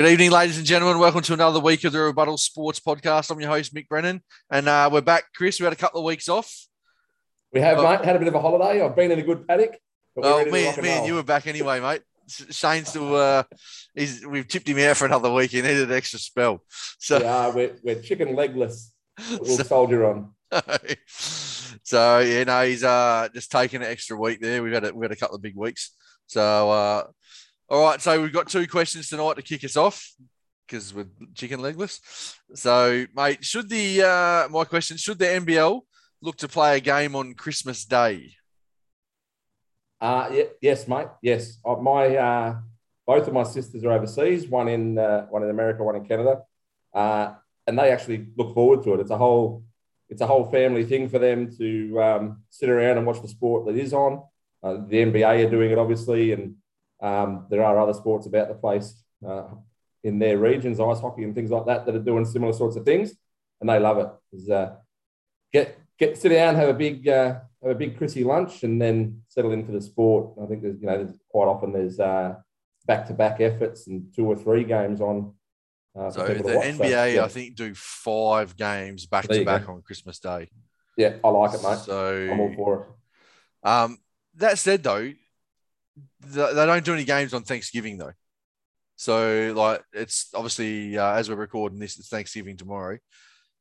[0.00, 0.98] Good evening, ladies and gentlemen.
[0.98, 3.30] Welcome to another week of the Rebuttal Sports Podcast.
[3.30, 5.24] I'm your host, Mick Brennan, and uh, we're back.
[5.34, 6.50] Chris, we had a couple of weeks off.
[7.52, 7.82] We have, oh.
[7.82, 8.82] mate, had a bit of a holiday.
[8.82, 9.76] I've been in a good paddock.
[10.14, 12.00] Well, me, me and you were back anyway, mate.
[12.28, 13.42] Shane's still, uh,
[13.94, 15.50] he's, we've tipped him out for another week.
[15.50, 16.62] He needed an extra spell.
[16.98, 18.94] So yeah, we're, we're chicken legless.
[19.28, 20.32] We'll so, soldier on.
[21.06, 24.62] so yeah, no, he's uh, just taking an extra week there.
[24.62, 25.90] We've had a, we had a couple of big weeks.
[26.26, 27.04] So uh,
[27.70, 30.12] all right, so we've got two questions tonight to kick us off
[30.66, 32.00] because we're chicken legless.
[32.54, 35.80] So, mate, should the uh, my question should the NBL
[36.20, 38.32] look to play a game on Christmas Day?
[40.00, 41.06] Uh, yes, mate.
[41.22, 42.56] Yes, uh, my uh,
[43.06, 44.48] both of my sisters are overseas.
[44.48, 46.42] One in uh, one in America, one in Canada,
[46.92, 47.34] uh,
[47.68, 49.00] and they actually look forward to it.
[49.00, 49.62] It's a whole
[50.08, 53.66] it's a whole family thing for them to um, sit around and watch the sport
[53.66, 54.24] that is on.
[54.60, 56.56] Uh, the NBA are doing it, obviously, and
[57.02, 59.48] um, there are other sports about the place uh,
[60.02, 62.84] in their regions, ice hockey and things like that, that are doing similar sorts of
[62.84, 63.12] things,
[63.60, 64.50] and they love it.
[64.52, 64.74] Uh,
[65.52, 69.22] get get sit down, have a big uh, have a big Chrissy lunch, and then
[69.28, 70.34] settle into the sport.
[70.42, 71.98] I think there's you know there's quite often there's
[72.86, 75.34] back to back efforts and two or three games on.
[75.96, 77.24] Uh, so the NBA, so, yeah.
[77.24, 80.48] I think, do five games back to back on Christmas Day.
[80.96, 81.78] Yeah, I like it, mate.
[81.78, 83.68] So I'm all for it.
[83.68, 83.98] Um,
[84.36, 85.12] that said, though,
[86.20, 88.12] they don't do any games on Thanksgiving though.
[88.96, 92.98] So like it's obviously uh, as we're recording this, it's Thanksgiving tomorrow.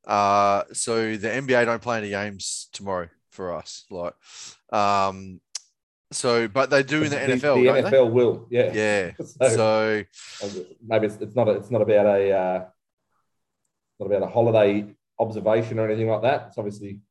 [0.06, 3.86] Uh, so the NBA don't play any games tomorrow for us.
[3.90, 4.14] Like,
[4.72, 5.40] um,
[6.12, 7.56] so but they do in the, the NFL.
[7.56, 8.02] The NFL they?
[8.02, 9.12] will, yeah, yeah.
[9.26, 10.04] so,
[10.40, 12.66] so, maybe it's, it's not a, it's not about a uh,
[14.00, 14.86] not about a holiday
[15.20, 16.48] observation or anything like that.
[16.48, 17.02] It's obviously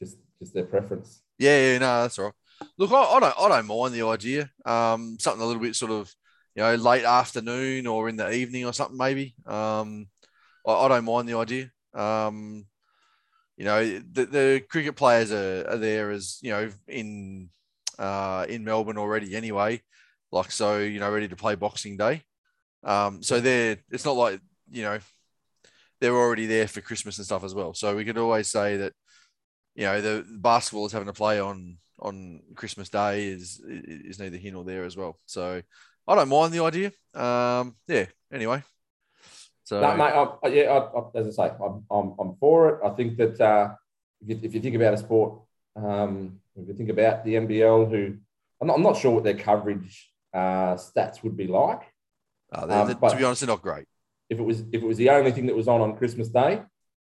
[0.00, 1.22] just just their preference.
[1.38, 2.34] Yeah, yeah, no, that's all right.
[2.78, 4.50] Look, I, I, don't I don't mind the idea.
[4.64, 6.12] Um, something a little bit sort of
[6.54, 9.34] you know late afternoon or in the evening or something maybe.
[9.46, 10.08] Um,
[10.66, 11.70] I, I don't mind the idea.
[11.94, 12.66] Um,
[13.56, 13.82] you know,
[14.12, 17.48] the, the cricket players are, are there as you know in
[17.98, 19.80] uh, in Melbourne already anyway.
[20.30, 22.22] Like so, you know, ready to play Boxing Day.
[22.84, 24.98] Um, so they're it's not like you know
[26.00, 27.72] they're already there for Christmas and stuff as well.
[27.74, 28.92] So we could always say that
[29.74, 34.36] you know the basketball is having to play on on Christmas Day is is neither
[34.36, 35.18] here nor there as well.
[35.26, 35.62] So
[36.06, 36.92] I don't mind the idea.
[37.14, 38.06] Um, yeah.
[38.32, 38.62] Anyway.
[39.64, 40.12] So no, mate,
[40.44, 42.80] I, yeah, I, I, as I say, I'm, I'm, I'm for it.
[42.84, 43.74] I think that uh,
[44.20, 45.40] if, you, if you think about a sport,
[45.74, 48.16] um, if you think about the NBL, who
[48.60, 51.82] I'm not, I'm not sure what their coverage uh, stats would be like.
[52.52, 53.86] Uh, they're, they're, um, to be honest, they're not great.
[54.30, 56.62] If it was if it was the only thing that was on on Christmas Day,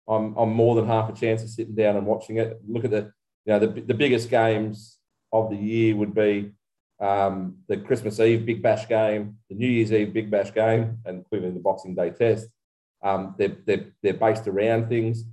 [0.07, 2.61] I'm, I'm more than half a chance of sitting down and watching it.
[2.69, 3.13] Look at the
[3.45, 4.99] you know, the, the biggest games
[5.33, 6.53] of the year would be
[7.01, 11.25] um, the Christmas Eve Big Bash game, the New Year's Eve Big Bash game, and
[11.29, 12.49] clearly the Boxing Day Test.
[13.03, 15.25] Um, they're, they're, they're based around things.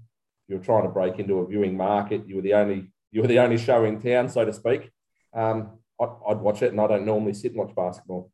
[0.47, 2.23] You're trying to break into a viewing market.
[2.25, 4.91] You were the only you were the only show in town, so to speak.
[5.34, 8.31] Um, I'd, I'd, watch it, and I don't normally sit and watch basketball.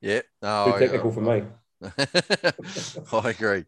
[0.00, 1.44] Yeah, no, too technical I, for me.
[3.12, 3.64] I agree.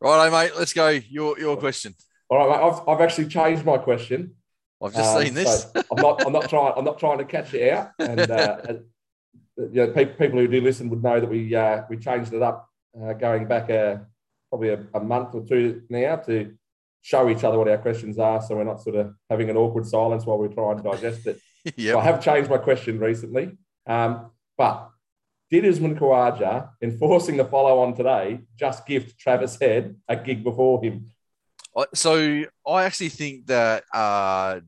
[0.00, 0.52] Right, mate.
[0.56, 0.88] Let's go.
[0.88, 1.94] Your your question.
[2.28, 2.64] All right, mate.
[2.64, 4.34] I've, I've actually changed my question.
[4.82, 5.62] I've just um, seen this.
[5.74, 6.26] So I'm not.
[6.26, 6.72] I'm not trying.
[6.76, 7.90] I'm not trying to catch you out.
[7.98, 8.58] And uh,
[9.56, 12.42] you know, people, people who do listen would know that we uh, we changed it
[12.42, 12.68] up
[13.00, 14.06] uh, going back a
[14.48, 16.56] probably a, a, month or two now to
[17.02, 19.86] show each other what our questions are, so we're not sort of having an awkward
[19.86, 21.40] silence while we try and digest it.
[21.76, 21.94] yep.
[21.94, 24.90] So I have changed my question recently, um, but
[25.50, 30.82] did Usman Khawaja enforcing the follow on today just gift Travis Head a gig before
[30.82, 31.10] him?
[31.94, 34.60] So I actually think that uh,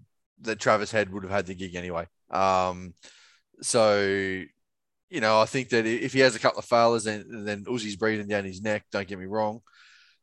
[0.42, 2.06] that Travis Head would have had the gig anyway.
[2.30, 2.94] Um,
[3.60, 4.44] so
[5.12, 7.96] you know, I think that if he has a couple of failures, then then Uzi's
[7.96, 8.84] breathing down his neck.
[8.90, 9.60] Don't get me wrong,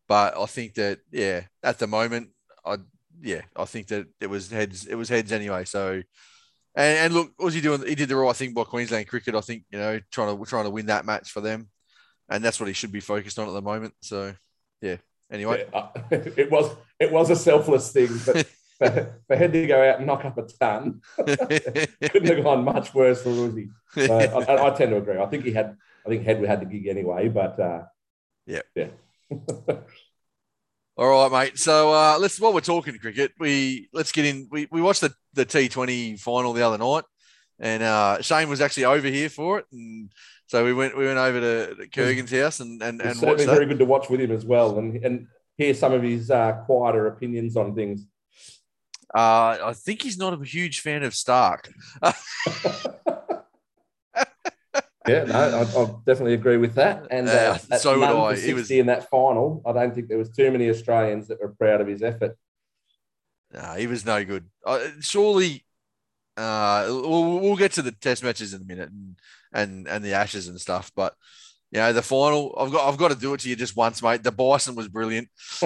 [0.07, 2.29] but I think that yeah, at the moment,
[2.65, 2.77] I
[3.21, 4.85] yeah, I think that it was heads.
[4.87, 5.65] It was heads anyway.
[5.65, 6.01] So,
[6.75, 7.85] and, and look, Uzi doing?
[7.87, 9.35] He did the right thing by Queensland cricket.
[9.35, 11.69] I think you know, trying to trying to win that match for them,
[12.29, 13.93] and that's what he should be focused on at the moment.
[14.01, 14.33] So.
[15.31, 18.47] Anyway, yeah, uh, it was it was a selfless thing, but
[18.77, 22.93] for, for Head to go out and knock up a ton, couldn't have gone much
[22.93, 23.69] worse for Uzi.
[23.93, 25.17] So I, I, tend to agree.
[25.17, 25.77] I think he had.
[26.05, 27.83] I think Head had the gig anyway, but uh,
[28.47, 28.87] yeah, yeah.
[30.97, 31.59] All right, mate.
[31.59, 34.47] So uh, let's while we're talking cricket, we let's get in.
[34.49, 37.03] We, we watched the, the T Twenty final the other night,
[37.59, 40.11] and uh, Shane was actually over here for it, and
[40.49, 43.77] so we went we went over to, Kurgan's house and and, and certainly very good
[43.77, 47.55] to watch with him as well, and and hear some of his uh, quieter opinions
[47.55, 48.07] on things.
[49.13, 51.69] Uh, I think he's not a huge fan of Starc.
[55.07, 57.05] yeah, no, I, I definitely agree with that.
[57.11, 58.35] And uh, Yeah, so would I.
[58.35, 59.61] He was- 60 in that final.
[59.67, 62.35] I don't think there was too many Australians that were proud of his effort.
[63.53, 64.45] Nah, he was no good.
[64.65, 65.65] Uh, surely,
[66.39, 69.15] uh, we'll, we'll get to the test matches in a minute and,
[69.51, 70.91] and and the ashes and stuff.
[70.95, 71.13] But
[71.71, 74.01] you know, the final, I've got I've got to do it to you just once,
[74.01, 74.23] mate.
[74.23, 75.27] The Bison was brilliant.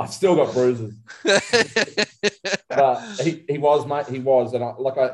[0.00, 0.94] I've still got bruises.
[2.68, 4.06] but he, he was, mate.
[4.06, 5.10] He was, and I, like I,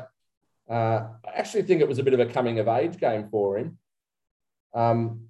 [0.71, 3.57] uh, I actually think it was a bit of a coming of age game for
[3.57, 3.77] him,
[4.73, 5.21] um,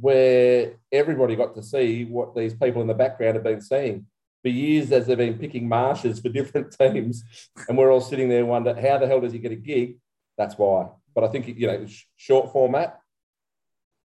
[0.00, 4.06] where everybody got to see what these people in the background have been seeing
[4.46, 7.24] for years as they've been picking marshes for different teams,
[7.68, 9.96] and we're all sitting there wondering how the hell does he get a gig?
[10.38, 10.88] That's why.
[11.16, 11.84] But I think you know,
[12.14, 13.00] short format,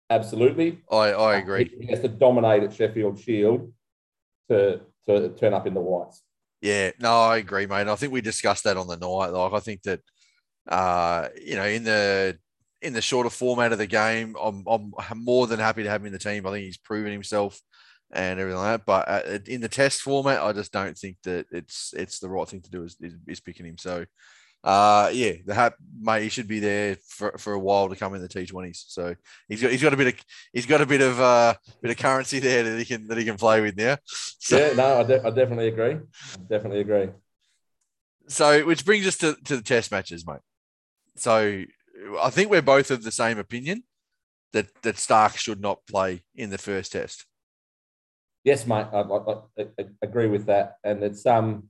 [0.09, 0.81] absolutely.
[0.89, 1.69] I I agree.
[1.79, 3.71] He has to dominate at Sheffield Shield
[4.49, 6.23] to to turn up in the whites.
[6.59, 7.87] Yeah, no, I agree, mate.
[7.87, 9.29] I think we discussed that on the night.
[9.29, 9.99] Like, I think that,
[10.67, 12.37] uh, you know, in the
[12.81, 16.07] in the shorter format of the game, I'm I'm more than happy to have him
[16.07, 16.47] in the team.
[16.47, 17.61] I think he's proven himself
[18.13, 18.85] and everything like that.
[18.85, 22.47] But uh, in the test format, I just don't think that it's it's the right
[22.47, 23.77] thing to do is is, is picking him.
[23.77, 24.05] So,
[24.63, 28.13] uh, yeah, the hat, mate, he should be there for, for a while to come
[28.13, 28.83] in the T20s.
[28.87, 29.15] So
[29.47, 31.97] he's got he's got a bit of he's got a bit of uh bit of
[31.97, 33.97] currency there that he can that he can play with now.
[34.43, 35.91] So, Yeah, no, I, de- I definitely agree.
[35.93, 37.09] I definitely agree.
[38.27, 40.39] So, which brings us to, to the test matches, mate.
[41.15, 41.63] So,
[42.19, 43.83] I think we're both of the same opinion
[44.53, 47.25] that that Starc should not play in the first test.
[48.43, 50.77] Yes, mate, I, I, I, agree with that.
[50.83, 51.69] And it's um,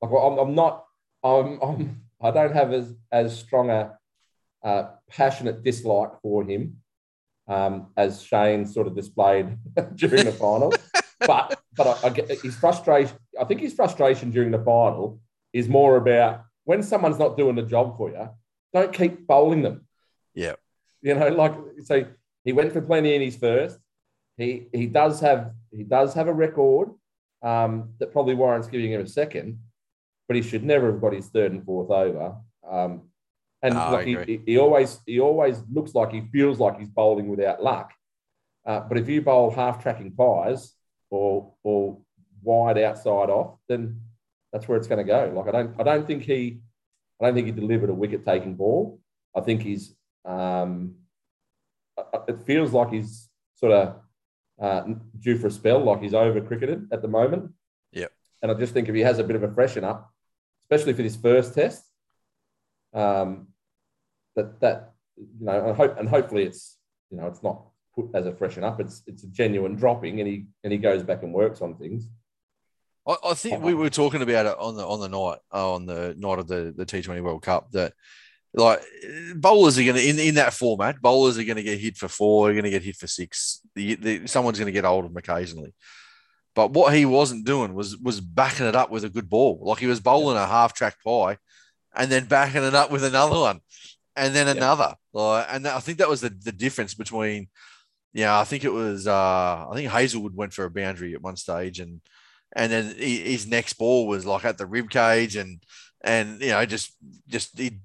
[0.00, 0.84] like well, I'm, I'm not,
[1.22, 3.98] I'm, I'm, I don't have as as strong a
[4.64, 6.78] uh, passionate dislike for him
[7.48, 9.58] um, as Shane sort of displayed
[9.94, 10.72] during the final.
[11.26, 13.16] but but I, I get his frustration.
[13.40, 15.20] I think his frustration during the final
[15.52, 18.28] is more about when someone's not doing the job for you,
[18.72, 19.86] don't keep bowling them.
[20.34, 20.54] Yeah.
[21.02, 21.54] You know, like
[21.84, 22.06] so
[22.44, 23.78] he went for plenty in his first.
[24.36, 26.90] He he does have he does have a record
[27.42, 29.58] um, that probably warrants giving him a second,
[30.26, 32.36] but he should never have got his third and fourth over.
[32.68, 33.02] Um,
[33.62, 37.62] and like he, he, always he always looks like he feels like he's bowling without
[37.62, 37.92] luck.
[38.66, 40.74] Uh, but if you bowl half tracking pies
[41.10, 41.98] or or
[42.42, 44.00] wide outside off, then
[44.52, 45.32] that's where it's going to go.
[45.34, 46.60] Like I don't I don't think he
[47.20, 49.00] I don't think he delivered a wicket taking ball.
[49.34, 49.94] I think he's
[50.24, 50.96] um,
[52.28, 53.96] it feels like he's sort of
[54.60, 54.82] uh,
[55.18, 57.52] due for a spell, like he's over cricketed at the moment.
[57.92, 58.06] Yeah.
[58.42, 60.10] And I just think if he has a bit of a freshen up,
[60.64, 61.84] especially for this first test,
[62.92, 63.48] um,
[64.36, 66.76] that that you know, and hope and hopefully it's
[67.10, 67.62] you know it's not
[67.94, 68.80] put as a freshen up.
[68.80, 72.08] It's it's a genuine dropping, and he and he goes back and works on things.
[73.06, 75.86] I, I think we were talking about it on the on the night uh, on
[75.86, 77.92] the night of the the T Twenty World Cup that
[78.54, 78.82] like
[79.34, 82.08] bowlers are going to in, in that format, bowlers are going to get hit for
[82.08, 83.60] four, are going to get hit for six.
[83.74, 85.74] The, the, someone's going to get hold of them occasionally.
[86.54, 89.58] But what he wasn't doing was was backing it up with a good ball.
[89.62, 91.36] Like he was bowling a half track pie,
[91.94, 93.60] and then backing it up with another one,
[94.14, 94.52] and then Yeah.
[94.52, 94.94] another.
[95.12, 97.48] Like, and I think that was the, the difference between.
[98.12, 99.08] Yeah, I think it was.
[99.08, 102.00] Uh, I think Hazlewood went for a boundary at one stage, and
[102.54, 105.60] and then he, his next ball was like at the rib cage, and
[106.04, 106.96] and you know just
[107.26, 107.80] just he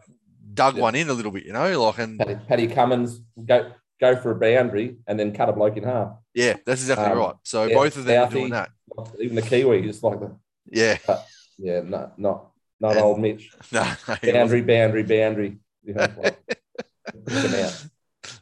[0.60, 0.82] dug Yeah.
[0.88, 3.58] one in a little bit, you know, like and Paddy, Paddy Cummins go
[4.02, 6.10] go for a boundary and then cut a bloke in half.
[6.34, 7.36] yeah, that's exactly Um, right.
[7.44, 8.70] So yeah, both of them Southee- doing that.
[9.20, 10.30] Even the Kiwi, just like the
[10.82, 10.98] Yeah,
[11.58, 12.38] yeah, no, not
[12.80, 13.52] not And- old Mitch.
[13.72, 14.16] no, no.
[14.34, 15.58] Boundary, boundary, boundary.
[15.84, 16.38] You know, like,
[17.26, 17.86] push them out.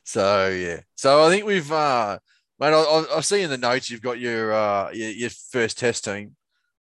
[0.03, 2.17] So yeah, so I think we've, uh,
[2.59, 2.73] mate.
[2.73, 6.03] I, I, I see in the notes you've got your uh your, your first test
[6.05, 6.35] team.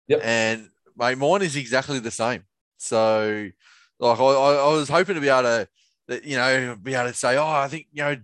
[0.08, 0.22] Yep.
[0.24, 2.44] And mate, mine is exactly the same.
[2.78, 3.50] So
[4.00, 5.68] like I, I, was hoping to be able to,
[6.24, 8.18] you know, be able to say, oh, I think you know.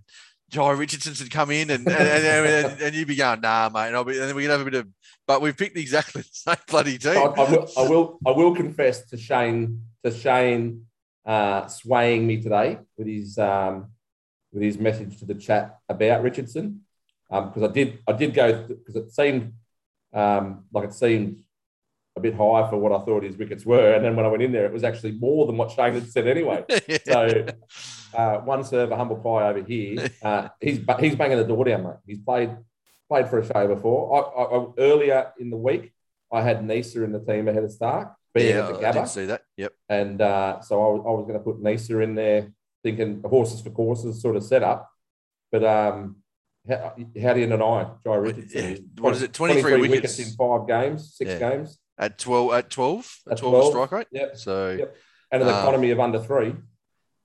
[0.52, 3.86] Jhye Richardson should come in and and, and, and, and you'd be going, nah, mate.
[3.86, 4.86] And, I'll be, and then we can have a bit of,
[5.26, 7.16] but we've picked exactly the same bloody team.
[7.16, 10.84] I, I will, I will, I will confess to Shane, to Shane,
[11.24, 13.92] uh, swaying me today with his, um,
[14.52, 16.82] with his message to the chat about Richardson,
[17.30, 19.54] because I did, I did go because it seemed
[20.12, 21.42] um, like it seemed
[22.22, 24.52] bit high for what I thought his wickets were, and then when I went in
[24.52, 26.64] there, it was actually more than what Shane had said anyway.
[27.06, 27.46] So
[28.14, 30.10] uh, one serve, a humble pie over here.
[30.22, 31.96] Uh, he's he's banging the door down, mate.
[32.06, 32.50] He's played
[33.08, 34.00] played for a show before.
[34.16, 35.92] I, I, I- earlier in the week,
[36.32, 39.02] I had Neser in the team ahead of Starc, being yeah, at the I did
[39.02, 39.42] Gabba, see that.
[39.56, 39.72] Yep.
[39.88, 42.52] and uh, so I was, I was going to put Neser in there,
[42.82, 44.88] thinking horses for courses sort of setup.
[45.50, 46.16] But um,
[46.68, 48.70] how, how do you deny Jhye Richardson?
[48.96, 50.18] yeah, what is it, 23 wickets?
[50.18, 51.38] in five games, six Yeah.
[51.50, 54.06] games, At 12, at 12, at At 12, 12, strike rate.
[54.12, 54.96] yeah So, Yep.
[55.30, 56.54] and an Um, economy of under three.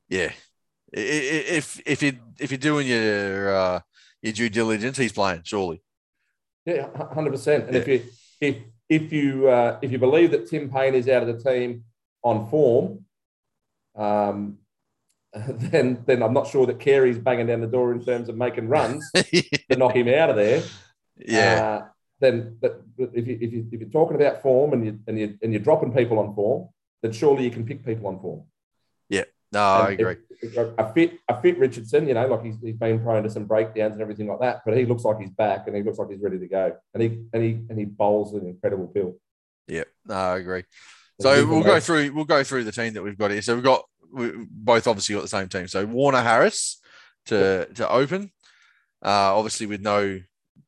[0.10, 0.32] yeah.
[0.94, 3.80] if if you if you're doing your uh,
[4.22, 5.82] your due diligence, he's playing surely.
[6.66, 7.66] Yeah, hundred percent.
[7.66, 7.82] And yeah.
[7.82, 8.04] if you
[8.42, 8.56] if
[8.90, 11.84] if you uh, if you believe that Tim Paine is out of the team
[12.24, 13.06] on form,
[13.96, 14.60] um,
[15.34, 18.68] then then I'm not sure that Carey's banging down the door in terms of making
[18.70, 19.42] runs yeah.
[19.72, 20.64] to knock him out of there.
[21.18, 21.82] Yeah.
[21.84, 21.88] Uh,
[22.20, 25.38] then but if you if you if you're talking about form and you and you
[25.42, 26.70] and you're dropping people on form,
[27.02, 28.44] then surely you can pick people on form.
[29.10, 29.26] Yeah.
[29.52, 30.16] No, and I agree.
[30.42, 33.46] If, a fit a fit Richardson, you know, like he's, he's been prone to some
[33.46, 36.10] breakdowns and everything like that, but he looks like he's back and he looks like
[36.10, 36.76] he's ready to go.
[36.94, 39.16] And he and he and he bowls an incredible pill.
[39.68, 40.64] Yeah, no, I agree.
[41.20, 43.42] So we'll go through we'll go through the team that we've got here.
[43.42, 45.68] So we've got we both obviously got the same team.
[45.68, 46.82] So Warner Harris
[47.28, 48.32] to to open,
[49.04, 50.20] uh, obviously with no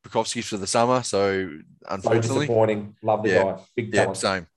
[0.03, 1.03] Pucovski for the summer.
[1.03, 1.50] So
[1.88, 2.96] unfortunately, so disappointing.
[3.01, 3.58] Love the yeah, guy.
[3.75, 4.48] Big yeah, same.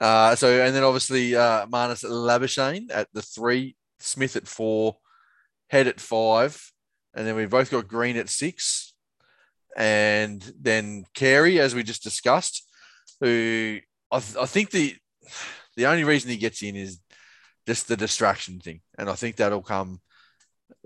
[0.00, 4.96] Uh, so and then obviously uh, Marnus Labuschagne at the three, Smith at four,
[5.68, 6.72] Head at five,
[7.14, 8.94] and then we've both got Green at six,
[9.76, 12.66] and then Carey, as we just discussed,
[13.20, 13.78] who
[14.10, 14.96] I, th- I think the
[15.76, 17.00] the only reason he gets in is
[17.66, 18.80] just the distraction thing.
[18.96, 20.00] And I think that'll come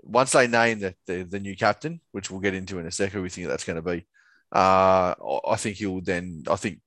[0.03, 3.21] once they name the, the, the new captain, which we'll get into in a second.
[3.21, 4.05] We think that's going to be.
[4.51, 5.15] Uh,
[5.47, 6.43] I think he'll then.
[6.49, 6.79] I think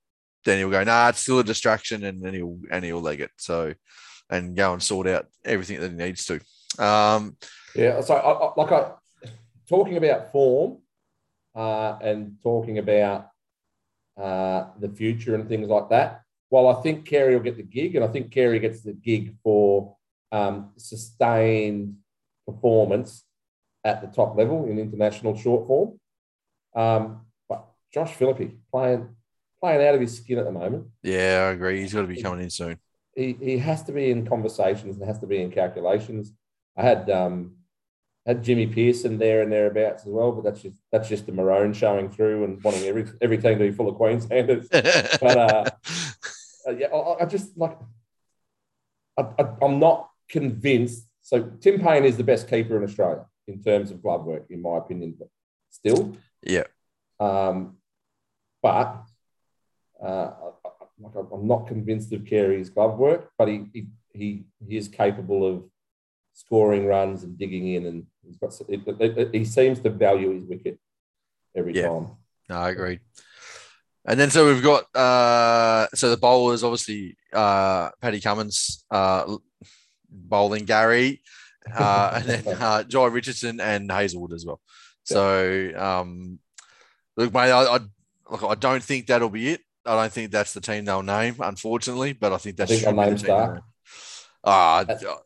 [0.44, 0.84] then he'll go.
[0.84, 3.30] Nah, it's still a distraction, and then he'll and he'll leg it.
[3.38, 3.74] So,
[4.30, 6.40] and go and sort out everything that he needs to.
[6.84, 7.36] Um,
[7.74, 8.00] yeah.
[8.02, 8.92] So, I, I, like I
[9.68, 10.78] talking about form
[11.54, 13.30] uh, and talking about
[14.16, 17.96] uh, the future and things like that Well, I think Carey will get the gig,
[17.96, 19.96] and I think Carey gets the gig for
[20.30, 21.96] um, sustained
[22.46, 23.24] performance
[23.84, 25.98] at the top level in international short form.
[26.74, 29.08] Um, but Josh Philippe playing
[29.60, 30.86] playing out of his skin at the moment.
[31.02, 31.80] Yeah, I agree.
[31.80, 32.78] He's got to be coming in soon.
[33.14, 36.32] He, he has to be in conversations and has to be in calculations.
[36.76, 37.56] I had um,
[38.26, 41.72] had Jimmy Peirson there and thereabouts as well, but that's just that's just the maroon
[41.72, 44.68] showing through and wanting every every team to be full of Queenslanders.
[44.70, 45.64] but uh,
[46.66, 47.78] uh, yeah, I, I, just like
[49.16, 51.05] I I, am not convinced.
[51.26, 54.62] So Tim Paine is the best keeper in Australia in terms of glove work, in
[54.62, 55.16] my opinion.
[55.18, 55.26] But
[55.70, 56.68] still, yeah.
[57.18, 57.78] Um,
[58.62, 59.02] but
[60.00, 60.30] uh,
[61.00, 65.44] like I'm not convinced of Carey's glove work, but he, he he he is capable
[65.44, 65.64] of
[66.32, 70.32] scoring runs and digging in, and he's got it, it, it, he seems to value
[70.32, 70.78] his wicket
[71.56, 71.88] every yeah.
[71.88, 72.10] time.
[72.48, 73.00] No, I agree.
[74.04, 79.36] And then so we've got uh, so the bowlers obviously uh, Paddy Cummins uh,
[80.10, 81.22] bowling Gary,
[81.74, 84.60] uh, and then uh, Jhye Richardson and Hazlewood as well.
[85.04, 86.38] So um,
[87.16, 87.78] look, mate, I, I,
[88.30, 89.60] look, I don't think that'll be it.
[89.84, 92.12] I don't think that's the team they'll name, unfortunately.
[92.12, 93.62] But I think that's I think name Starc.
[94.42, 94.84] Uh,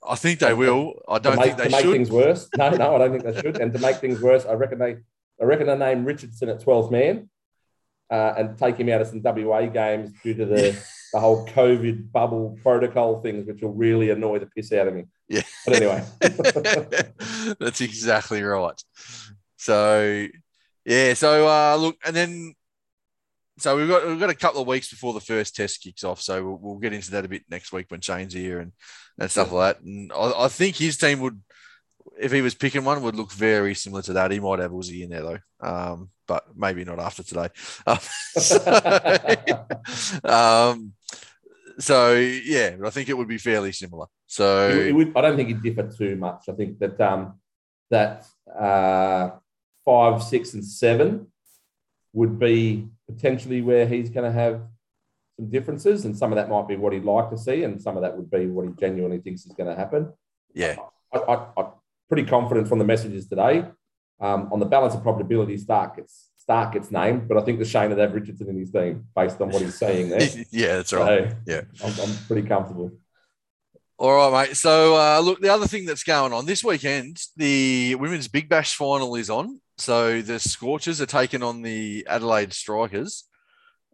[0.08, 0.94] I think they will.
[1.06, 1.92] I don't make, think they to make should.
[1.92, 2.48] things worse.
[2.56, 3.60] No, no, I don't think they should.
[3.60, 4.96] And to make things worse, I reckon they,
[5.40, 7.28] I reckon they name Richardson at 12th man
[8.10, 12.10] uh, and take him out of some WA games due to the, the whole COVID
[12.10, 15.04] bubble protocol things, which will really annoy the piss out of me.
[15.28, 15.42] Yeah.
[15.64, 16.04] But anyway,
[17.60, 18.82] that's exactly right.
[19.56, 20.26] So,
[20.84, 21.14] yeah.
[21.14, 22.54] So, uh, look, and then,
[23.58, 26.20] so we've got we've got a couple of weeks before the first test kicks off.
[26.20, 28.72] So we'll, we'll get into that a bit next week when Shane's here and,
[29.18, 29.84] and stuff like that.
[29.84, 31.40] And I, I think his team would
[32.18, 34.30] if he was picking one, would look very similar to that.
[34.30, 37.48] He might have a Uzi in there though, um, but maybe not after today.
[37.86, 37.98] Um,
[38.36, 39.66] so,
[40.24, 40.92] um,
[41.78, 44.06] so, yeah, I think it would be fairly similar.
[44.26, 46.44] So it, it would, I don't think it differ too much.
[46.48, 47.40] I think that um,
[47.90, 48.26] that
[48.56, 49.30] uh,
[49.84, 51.26] five, six, and seven
[52.12, 54.62] would be potentially where he's going to have
[55.36, 57.96] some differences, and some of that might be what he'd like to see, and some
[57.96, 60.12] of that would be what he genuinely thinks is going to happen.
[60.54, 60.76] Yeah.
[61.12, 61.69] I, I, I,
[62.10, 63.64] pretty confident from the messages today.
[64.20, 67.64] Um, on the balance of probability, Starc gets Starc gets named, but I think the
[67.64, 70.20] shame of have Richardson in his team based on what he's saying there.
[70.50, 71.30] yeah, that's right.
[71.30, 72.92] So yeah, I'm, I'm, pretty comfortable.
[73.98, 74.56] All right, mate.
[74.56, 78.74] So uh, look, the other thing that's going on this weekend, the women's Big Bash
[78.74, 79.60] final is on.
[79.78, 83.24] So the Scorchers are taking on the Adelaide Strikers,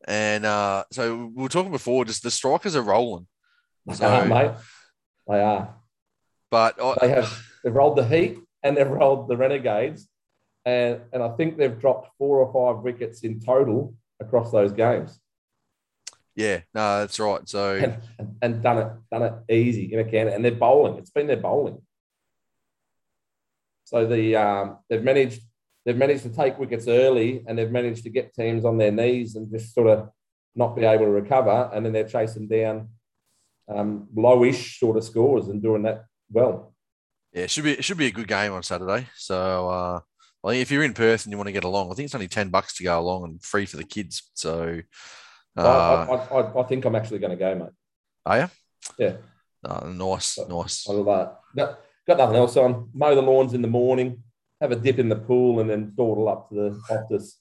[0.09, 2.05] and uh, so we were talking before.
[2.05, 3.27] Just the Strikers are rolling.
[3.93, 4.53] So, are, mate.
[5.29, 5.77] They are.
[6.51, 10.09] But I, they have They've rolled the Heat and they've rolled the Renegades.
[10.65, 15.19] And, and I think they've dropped four or five wickets in total across those games.
[16.37, 17.49] Yeah, no, that's right.
[17.49, 20.99] So and, and done it, done it easy in a can, and they're bowling.
[20.99, 21.83] It's been their bowling.
[23.83, 25.43] So the um, they've managed
[25.85, 29.35] they've managed to take wickets early, and they've managed to get teams on their knees
[29.35, 30.11] and just sort of
[30.55, 32.91] not be able to recover, and then they're chasing down
[33.69, 36.76] um, lowish sort of scores and doing that well.
[37.33, 39.07] Yeah, it should be it should be a good game on Saturday.
[39.17, 40.01] So uh,
[40.45, 42.15] I think if you're in Perth and you want to get along, I think it's
[42.15, 44.31] only ten bucks to go along and free for the kids.
[44.35, 44.81] So
[45.57, 47.71] I, uh, I, I, I think I'm actually going to go, mate.
[48.27, 48.51] are you?
[48.99, 49.17] Yeah.
[49.65, 50.89] Uh, nice, nice.
[50.89, 52.91] I'll, uh, got, got nothing else on.
[52.93, 54.23] Mow the lawns in the morning,
[54.61, 57.33] have a dip in the pool, and then dawdle up to the Optus.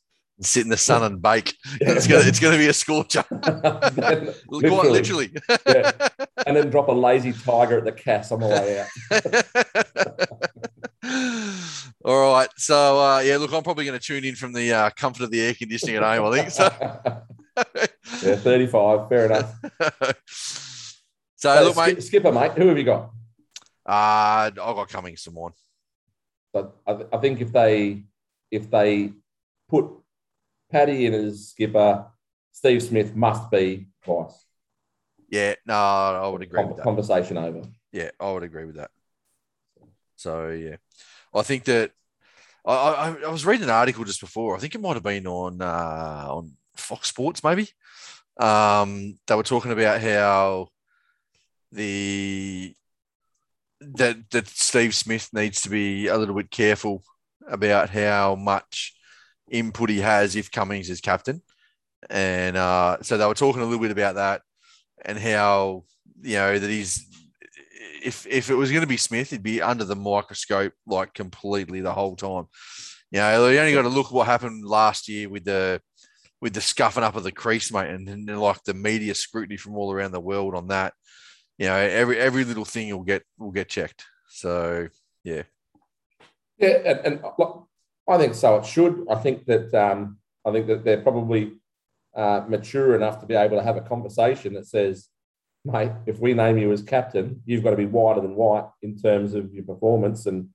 [0.41, 1.55] Sit in the sun and bake.
[1.79, 3.23] It's gonna it's gonna be a scorcher.
[3.29, 4.33] Quite
[4.91, 5.31] literally.
[5.65, 5.91] Yeah.
[6.45, 8.87] And then drop a lazy tiger at the Cass on the way out.
[12.05, 12.49] All right.
[12.57, 15.31] So uh, yeah, look, I'm probably going to tune in from the uh, comfort of
[15.31, 16.31] the air conditioning at home.
[16.31, 16.69] I think so.
[18.27, 19.09] yeah, 35.
[19.09, 19.55] Fair enough.
[19.81, 20.11] so
[21.37, 22.01] So, look, mate.
[22.03, 23.11] Skipper, mate, who have you got?
[23.87, 25.53] Uh, I got Cummins some more.
[26.53, 28.03] But I, I think if they
[28.49, 29.11] if they
[29.67, 29.85] put
[30.71, 32.05] Paddy in as skipper,
[32.51, 34.44] Steve Smith must be twice.
[35.29, 36.83] Yeah, no, I would agree with Con- that.
[36.83, 37.63] conversation over.
[37.91, 38.91] Yeah, I would agree with that.
[40.15, 40.77] So yeah,
[41.33, 41.91] I think that
[42.65, 44.55] I, I, I was reading an article just before.
[44.55, 47.69] I think it might have been on uh, on Fox Sports, maybe.
[48.37, 50.67] Um, they were talking about how
[51.71, 52.75] the
[53.81, 57.03] that that Steve Smith needs to be a little bit careful
[57.47, 58.93] about how much
[59.49, 61.41] input he has if Cummins is captain,
[62.09, 64.41] and uh, so they were talking a little bit about that
[65.05, 65.83] and how
[66.21, 67.05] you know that he's
[68.03, 71.81] if if it was going to be Smith, he'd be under the microscope like completely
[71.81, 72.45] the whole time.
[73.11, 75.81] You know, you only got to look at what happened last year with the
[76.41, 79.75] with the scuffing up of the crease, mate, and, and like the media scrutiny from
[79.75, 80.93] all around the world on that.
[81.57, 84.03] You know, every every little thing will get will get checked.
[84.29, 84.89] So
[85.23, 85.43] yeah,
[86.57, 87.19] Yeah, and, and
[88.07, 88.57] I think so.
[88.57, 89.05] It should.
[89.09, 91.53] I think that um, I think that they're probably
[92.15, 95.09] uh, mature enough to be able to have a conversation that says,
[95.63, 98.97] "Mate, if we name you as captain, you've got to be whiter than white in
[98.97, 100.49] terms of your performance, and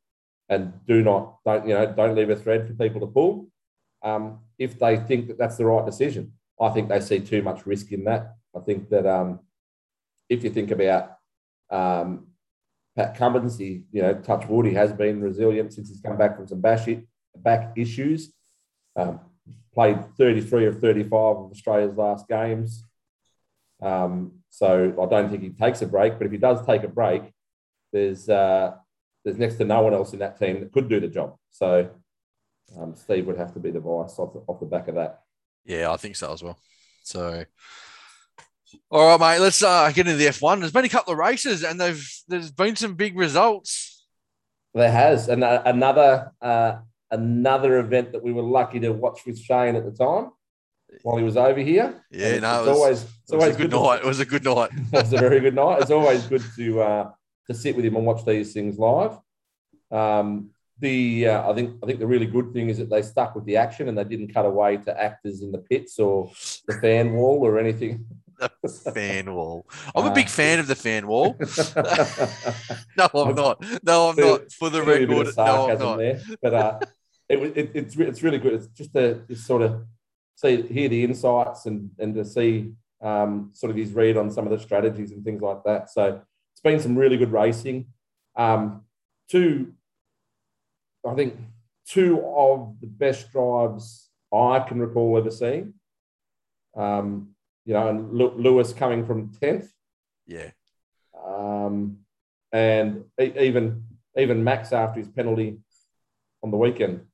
[0.48, 3.48] and do not don't you know don't leave a thread for people to pull."
[4.02, 7.66] Um, if they think that that's the right decision, I think they see too much
[7.66, 8.34] risk in that.
[8.56, 9.40] I think that um,
[10.28, 11.16] if you think about
[11.70, 12.28] um,
[12.96, 16.36] Pat Cummins, he, you know, touch wood, he has been resilient since he's come back
[16.36, 18.32] from some it, back issues.
[18.96, 19.20] Um,
[19.74, 22.84] played 33 of 35 of Australia's last games.
[23.82, 26.88] Um, so I don't think he takes a break, but if he does take a
[26.88, 27.22] break,
[27.92, 28.72] there's uh,
[29.24, 31.36] there's next to no one else in that team that could do the job.
[31.50, 31.90] So
[32.78, 35.20] um, Steve would have to be the vice off the, off the back of that.
[35.64, 36.58] yeah, I think so as well.
[37.02, 37.44] So.
[38.88, 39.42] All right, mate.
[39.42, 40.60] Let's uh, get into the F1.
[40.60, 44.06] There's been a couple of races, and they've there's been some big results.
[44.74, 46.78] There has, and uh, another uh,
[47.10, 50.30] another event that we were lucky to watch with Shane at the time
[51.02, 52.02] while he was over here.
[52.10, 54.00] Yeah, And no, it's it was, always it's it was a always good to- night.
[54.00, 54.70] It was a good night.
[54.92, 55.82] it was a very good night.
[55.82, 57.10] It's always good to uh,
[57.48, 59.18] to sit with him and watch these things live.
[59.90, 63.34] Um, the uh, I think I think the really good thing is that they stuck
[63.34, 66.30] with the action and they didn't cut away to actors in the pits or
[66.66, 68.06] the fan wall or anything.
[68.94, 69.66] fan wall.
[69.94, 71.36] I'm a big fan of the fan wall.
[72.96, 73.62] No, I'm not.
[73.82, 74.52] No, I'm not.
[74.52, 75.96] For the record, no, I'm not.
[75.98, 76.78] there, but uh,
[77.30, 78.54] it, was- it, it's it's really good.
[78.54, 79.72] It's just to just sort of
[80.36, 84.46] see hear the insights and and to see um, sort of his read on some
[84.46, 85.90] of the strategies and things like that.
[85.90, 86.20] So
[86.52, 87.86] it's been some really good racing.
[88.36, 88.82] Um,
[89.30, 89.72] two,
[91.06, 91.34] I think,
[91.86, 95.74] two of the best drives I can recall ever seeing.
[96.76, 97.30] Um,
[97.64, 99.70] you know, and Lew- Lewis coming from tenth
[100.26, 100.50] Yeah,
[101.26, 101.98] um,
[102.52, 103.84] and even
[104.16, 105.58] even Max after his penalty
[106.42, 107.06] on the weekend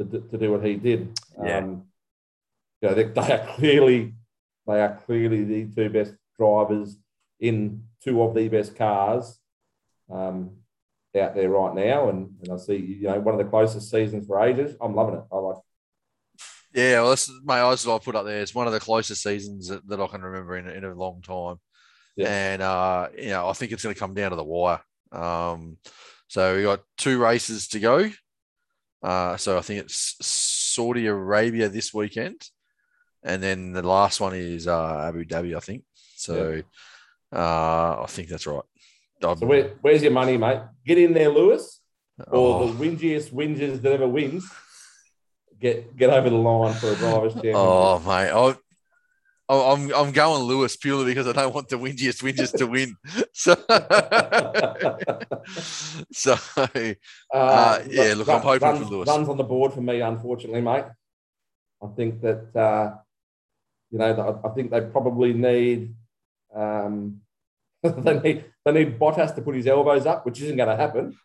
[0.00, 1.18] to, do- to do what he did.
[1.42, 1.58] Yeah.
[1.58, 1.84] Um,
[2.80, 4.14] you know, they, they are clearly
[4.66, 6.96] they are clearly the two best drivers
[7.38, 9.38] in two of the best cars
[10.10, 10.52] um,
[11.18, 14.26] out there right now, and, and I see you know one of the closest seasons
[14.26, 14.74] for ages.
[14.80, 15.24] I'm loving it.
[15.30, 15.56] I like.
[16.74, 17.00] yeah.
[17.00, 18.40] Well, that's my eyes that I put up there.
[18.40, 21.20] It's one of the closest seasons that, that I can remember in, in a long
[21.20, 21.56] time.
[22.16, 22.28] Yeah.
[22.28, 24.80] And uh, you know, I think it's going to come down to the wire.
[25.12, 25.76] Um,
[26.28, 28.10] so we got two races to go.
[29.02, 32.40] Uh, so I think it's Saudi Arabia this weekend,
[33.22, 35.84] and then the last one is uh, Abu Dhabi, I think.
[36.16, 36.62] So
[37.34, 38.62] uh, I think that's right.
[39.22, 40.60] I'm- So where, where's your money, mate?
[40.86, 41.80] Get in there, Lewis.
[42.18, 44.44] or oh, the whingiest whingers that ever wins
[45.58, 47.56] get get over the line for a drivers' championship.
[47.56, 48.56] oh, mate, I-
[49.50, 52.96] I'm I'm going Lewis purely because I don't want the wingiest wingers to win.
[53.32, 53.54] So,
[56.12, 56.36] so
[57.32, 59.08] Uh, yeah, look, I'm hoping runs, for Lewis.
[59.08, 60.84] Runs on the board for me, unfortunately, mate.
[61.82, 62.96] I think that uh,
[63.90, 65.94] you know I, I think they probably need
[66.54, 67.22] um,
[67.82, 71.16] they need they need Bottas to put his elbows up, which isn't going to happen,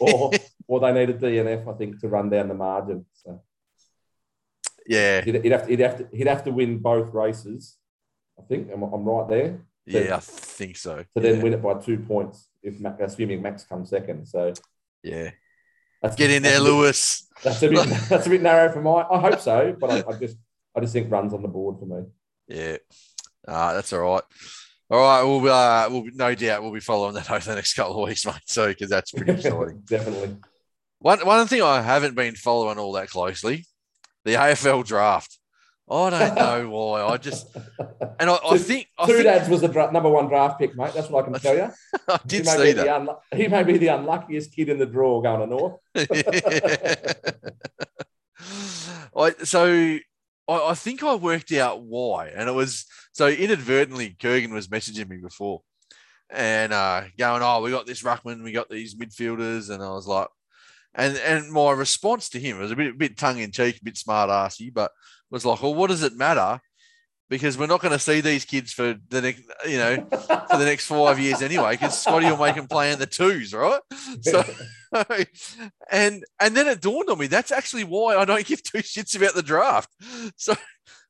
[0.00, 0.30] or
[0.66, 3.04] or they need a DNF, I think, to run down the margin.
[3.12, 3.42] So
[4.86, 7.76] yeah, he'd, he'd have to he'd have to he'd have to win both races.
[8.38, 9.60] I think I'm, I'm right there.
[9.86, 10.96] yeah, I think so.
[10.96, 11.22] To yeah.
[11.22, 14.26] then win it by two points, if Max, assuming Max comes second.
[14.26, 14.52] So
[15.02, 15.30] yeah,
[16.00, 17.28] that's, get in there, that's a bit- Lewis.
[17.42, 19.04] That's a bit that's a bit narrow for my.
[19.10, 20.36] I hope so, but I, I just
[20.76, 22.06] I just think runs on the board for me.
[22.48, 22.76] Yeah,
[23.46, 24.22] uh, that's all right.
[24.90, 28.02] All right, we'll uh, we'll no doubt we'll be following that over the next couple
[28.02, 28.34] of weeks, mate.
[28.46, 29.82] So because that's pretty exciting.
[29.86, 30.36] Definitely.
[30.98, 33.66] One one thing I haven't been following all that closely,
[34.24, 35.38] the AFL draft.
[35.90, 37.02] I don't know why.
[37.02, 37.48] I just
[38.20, 40.74] and I, I think I Two think dads was the dra- number one draft pick,
[40.76, 40.92] mate.
[40.94, 41.70] That's what I can tell you.
[42.08, 42.86] I He did may, see be that.
[42.86, 45.80] unlu- he may be the unluckiest kid in the draw going to North.
[49.16, 49.98] I, so
[50.48, 54.16] I, I think I worked out why, and it was so inadvertently.
[54.18, 55.62] Kurgan was messaging me before,
[56.30, 60.06] and uh, going, "Oh, we got this ruckman, we got these midfielders," and I was
[60.06, 60.28] like,
[60.94, 63.84] and and my response to him was a bit, a bit tongue in cheek, a
[63.84, 64.90] bit smart assy, but
[65.30, 66.60] was like, "Well, what does it matter?"
[67.30, 70.66] Because we're not going to see these kids for the next, you know, for the
[70.66, 71.72] next five years anyway.
[71.72, 73.80] Because Scotty will make them play in the twos, right?
[74.20, 74.44] So,
[75.90, 79.16] and and then it dawned on me that's actually why I don't give two shits
[79.16, 79.88] about the draft.
[80.36, 80.54] So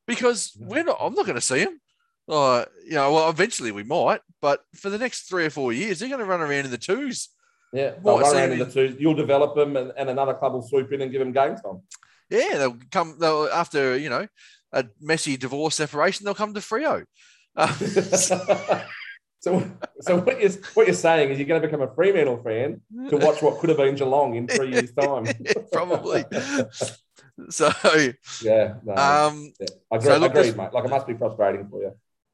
[0.07, 1.81] because we're not, I'm not going to see them.
[2.29, 5.99] Uh, you know, well, eventually we might, but for the next three or four years,
[5.99, 7.29] they're going to run around in the twos.
[7.72, 8.96] Yeah, they'll What, so around in you- the two.
[8.98, 11.80] You'll develop them, and, and another club will swoop in and give them game time.
[12.30, 13.16] Yeah, they'll come.
[13.18, 14.26] They'll after you know
[14.72, 17.04] a messy divorce separation, they'll come to Freo.
[17.56, 17.66] Uh,
[19.40, 19.62] so,
[20.00, 22.80] so what you're what you're saying is you're going to become a Fremantle fan
[23.11, 25.26] to watch what could have been Geelong in three years' time.
[25.72, 26.24] probably.
[27.48, 27.70] So,
[28.42, 29.66] Yeah, no, um, yeah.
[29.90, 30.72] I agree, so look, agreed, this- mate.
[30.72, 31.92] Like it must be frustrating for you.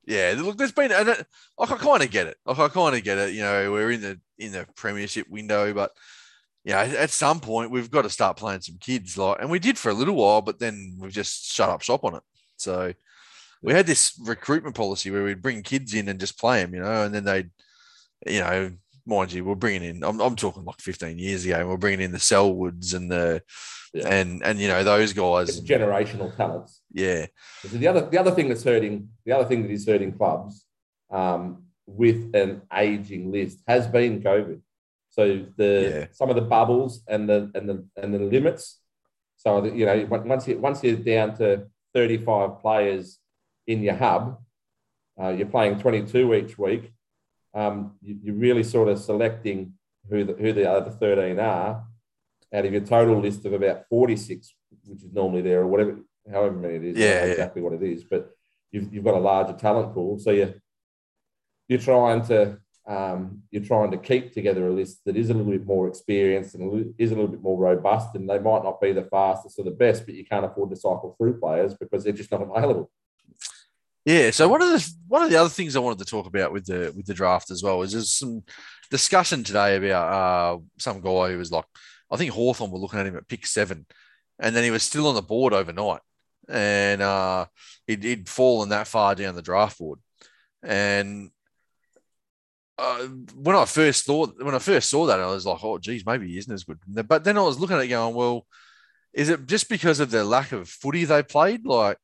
[0.08, 1.26] Yeah, look, there's been, and it,
[1.58, 2.38] like, I kind of get it.
[2.46, 3.34] Like, I kind of get it.
[3.34, 5.92] You know, we're in the in the premiership window, but
[6.64, 9.18] yeah, at some point we've got to start playing some kids.
[9.18, 12.04] Like, and we did for a little while, but then we've just shut up shop
[12.04, 12.22] on it.
[12.56, 12.94] So
[13.62, 16.80] we had this recruitment policy where we'd bring kids in and just play them, you
[16.80, 17.50] know, and then they'd,
[18.26, 18.72] you know,
[19.04, 20.02] mind you, we're bringing in.
[20.02, 21.68] I'm, I'm talking like 15 years ago.
[21.68, 23.42] We're bringing in the Selwoods and the
[23.94, 24.08] Yeah.
[24.08, 25.60] and and you know those It's guys.
[25.62, 26.82] generational talents.
[26.92, 27.26] Yeah,
[27.62, 30.64] So the other the other thing that's hurting the other thing that is hurting clubs
[31.10, 34.60] um, with an aging list has been COVID.
[35.10, 36.06] So the Yeah.
[36.12, 38.78] some of the bubbles and the and the and the limits.
[39.36, 43.18] So that, you know once you once you're down to 35 players
[43.66, 44.38] in your hub,
[45.20, 46.92] uh, you're playing 22 each week.
[47.54, 49.72] Um, you, you're really sort of selecting
[50.10, 51.84] who the, who the other 13 are
[52.54, 54.54] out of your total list of about 46,
[54.86, 55.98] which is normally there or whatever,
[56.30, 56.96] however many it is.
[56.96, 57.30] I don't Yeah, yeah.
[57.32, 58.30] exactly what it is, but
[58.70, 60.18] you've, you've got a larger talent pool.
[60.18, 60.54] So you
[61.68, 65.52] you're trying to um, you're trying to keep together a list that is a little
[65.52, 68.14] bit more experienced and is a little bit more robust.
[68.14, 70.76] And they might not be the fastest or the best, but you can't afford to
[70.76, 72.90] cycle through players because they're just not available.
[74.06, 74.30] Yeah.
[74.30, 76.64] So one of the one of the other things I wanted to talk about with
[76.64, 78.42] the with the draft as well is there's some
[78.90, 81.66] discussion today about uh, some guy who was like,
[82.10, 83.86] I think Hawthorn were looking at him at pick seven,
[84.38, 86.00] and then he was still on the board overnight,
[86.48, 87.46] and uh,
[87.86, 90.00] he'd, he'd fallen that far down the draft board,
[90.62, 91.30] and.
[92.80, 96.06] Uh, when I first thought, when I first saw that, I was like, "Oh, geez,
[96.06, 98.46] maybe he isn't as good." But then I was looking at it, going, "Well,
[99.12, 101.66] is it just because of the lack of footy they played?
[101.66, 101.98] Like,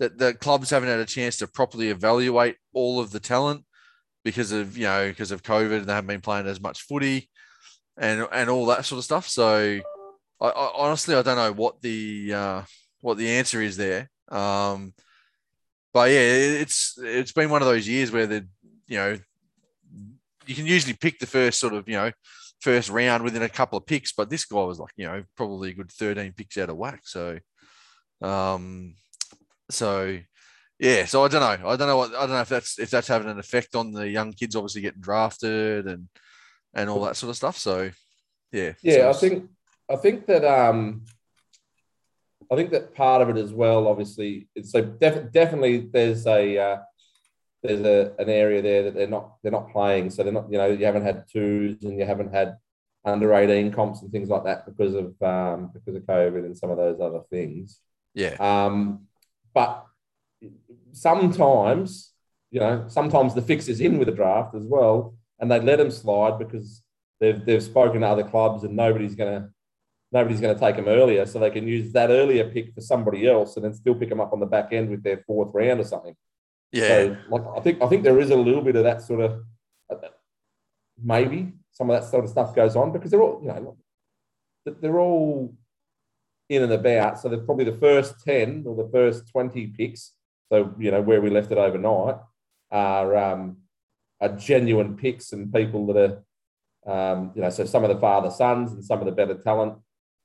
[0.00, 3.64] that the clubs haven't had a chance to properly evaluate all of the talent
[4.24, 7.30] because of you know because of COVID and they haven't been playing as much footy
[8.00, 9.28] and and all that sort of stuff.
[9.28, 9.80] So
[10.40, 12.62] I, I honestly I don't know what the uh,
[13.02, 14.10] what the answer is there.
[14.28, 14.94] Um,
[15.92, 18.46] but yeah, it- it's it's been one of those years where the
[18.88, 19.16] you know
[20.46, 22.10] you can usually pick the first sort of you know
[22.60, 25.70] first round within a couple of picks, but this guy was like you know probably
[25.70, 27.02] a good thirteen picks out of whack.
[27.04, 27.38] So
[28.22, 28.94] um,
[29.70, 30.18] so
[30.78, 31.68] yeah, so I don't know.
[31.68, 33.92] I don't know what I don't know if that's if that's having an effect on
[33.92, 36.08] the young kids obviously getting drafted and
[36.74, 37.56] and all that sort of stuff.
[37.56, 37.90] So
[38.52, 38.72] yeah.
[38.82, 39.48] Yeah, I think
[39.90, 41.04] I think that um,
[42.50, 43.86] I think that part of it as well.
[43.86, 46.78] Obviously, it's so def- definitely there's a uh,
[47.62, 50.10] there's a an area there that they're not they're not playing.
[50.10, 52.56] So they're not you know you haven't had twos and you haven't had
[53.04, 56.70] under 18 comps and things like that because of um, because of COVID and some
[56.70, 57.80] of those other things.
[58.14, 58.36] yeah.
[58.38, 59.06] Um,
[59.54, 59.86] but
[60.92, 62.12] sometimes,
[62.50, 65.78] you know, sometimes the fix is in with a draft as well, and they let
[65.78, 66.82] them slide because
[67.20, 69.50] they've they've spoken to other clubs and nobody's gonna
[70.12, 73.56] nobody's gonna take them earlier, so they can use that earlier pick for somebody else
[73.56, 75.84] and then still pick them up on the back end with their fourth round or
[75.84, 76.16] something.
[76.72, 76.88] Yeah.
[76.88, 79.42] So, like, I think I think there is a little bit of that sort of
[81.02, 83.76] maybe some of that sort of stuff goes on because they're all, you know,
[84.66, 85.54] they're all
[86.48, 87.18] in and about.
[87.18, 90.12] So they're probably the first 10 or the first 20 picks.
[90.52, 92.16] So, you know, where we left it overnight
[92.70, 93.58] are, um,
[94.20, 96.22] are genuine picks and people that
[96.86, 99.34] are, um, you know, so some of the father sons and some of the better
[99.34, 99.74] talent.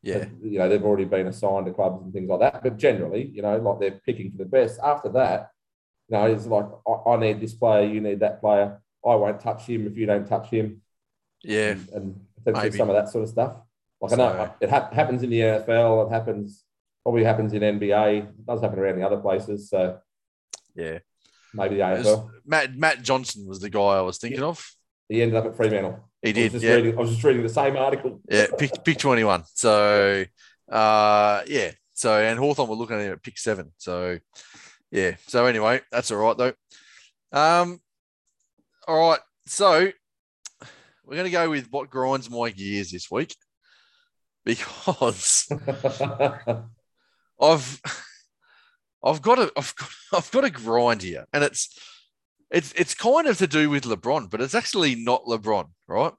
[0.01, 0.25] Yeah.
[0.43, 2.61] You know, they've already been assigned to clubs and things like that.
[2.61, 4.79] But generally, you know, like they're picking for the best.
[4.83, 5.49] After that,
[6.09, 8.81] you know, it's like, I, I need this player, you need that player.
[9.05, 10.81] I won't touch him if you don't touch him.
[11.43, 11.71] Yeah.
[11.71, 13.57] And, and essentially some of that sort of stuff.
[14.01, 16.63] Like I know it ha- happens in the NFL, it happens
[17.03, 19.69] probably happens in NBA, it does happen around the other places.
[19.69, 19.99] So
[20.75, 20.99] Yeah.
[21.55, 22.29] Maybe the AFL.
[22.45, 24.65] Matt Matt Johnson was the guy I was thinking of.
[25.09, 26.09] He ended up at Fremantle.
[26.21, 26.63] He I was did.
[26.63, 26.73] Yeah.
[26.75, 26.97] reading.
[26.97, 28.21] I was just reading the same article.
[28.29, 28.47] Yeah.
[28.57, 29.43] Pick pick 21.
[29.53, 30.25] So
[30.71, 31.71] uh yeah.
[31.93, 33.71] So and Hawthorn were looking at him at pick seven.
[33.77, 34.19] So
[34.91, 35.15] yeah.
[35.27, 36.53] So anyway, that's all right though.
[37.31, 37.79] Um
[38.87, 39.19] all right.
[39.45, 39.91] So
[41.05, 43.35] we're gonna go with what grinds my gears this week
[44.45, 45.47] because
[47.39, 47.81] I've
[49.05, 51.77] I've got a I've got, I've got a grind here, and it's
[52.49, 56.13] it's it's kind of to do with LeBron, but it's actually not LeBron, right?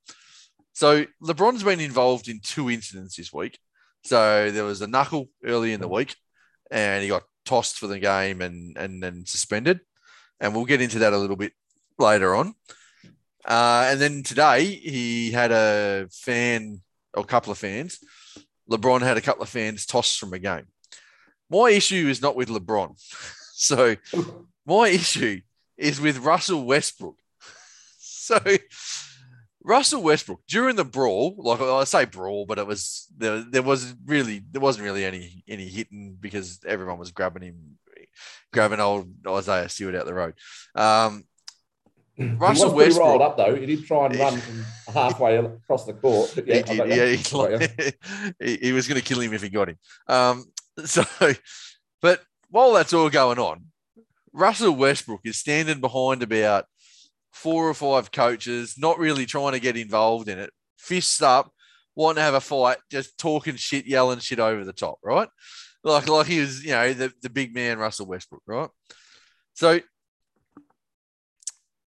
[0.73, 3.59] So LeBron's been involved in two incidents this week.
[4.05, 6.15] So there was a knuckle early in the week,
[6.71, 9.81] and he got tossed for the game and and then suspended,
[10.41, 11.53] and we'll get into that a little bit
[11.99, 12.55] later on.
[13.45, 16.81] Uh, and then today he had a fan
[17.15, 17.99] or a couple of fans.
[18.71, 20.67] LeBron had a couple of fans tossed from a game.
[21.51, 22.95] My issue is not with LeBron.
[23.59, 23.97] So
[24.67, 25.41] my issue
[25.79, 27.17] is with Russell Westbrook.
[27.99, 28.39] So
[29.63, 33.95] Russell Westbrook during the brawl, like I say brawl, but it was there, there was
[34.05, 37.79] really there wasn't really any any hitting because everyone was grabbing him,
[38.53, 40.35] grabbing old Isaiah Stewart out the road.
[40.75, 41.25] Um,
[42.19, 43.55] Russell he Westbrook- rolled up though.
[43.55, 44.43] He did try and run
[44.93, 46.37] halfway across the court.
[46.47, 46.89] Yeah, he did.
[46.89, 47.99] Yeah, he, like-
[48.41, 49.79] he, he was going to kill him if he got him.
[50.09, 50.45] Um,
[50.85, 51.05] so,
[52.03, 53.67] but while that's all going on,
[54.33, 56.67] Russell Westbrook is standing behind about
[57.33, 61.51] four or five coaches, not really trying to get involved in it, fists up,
[61.95, 65.29] wanting to have a fight, just talking shit, yelling shit over the top, right?
[65.83, 68.69] Like, like he was, you know, the, the big man, Russell Westbrook, right?
[69.55, 69.81] So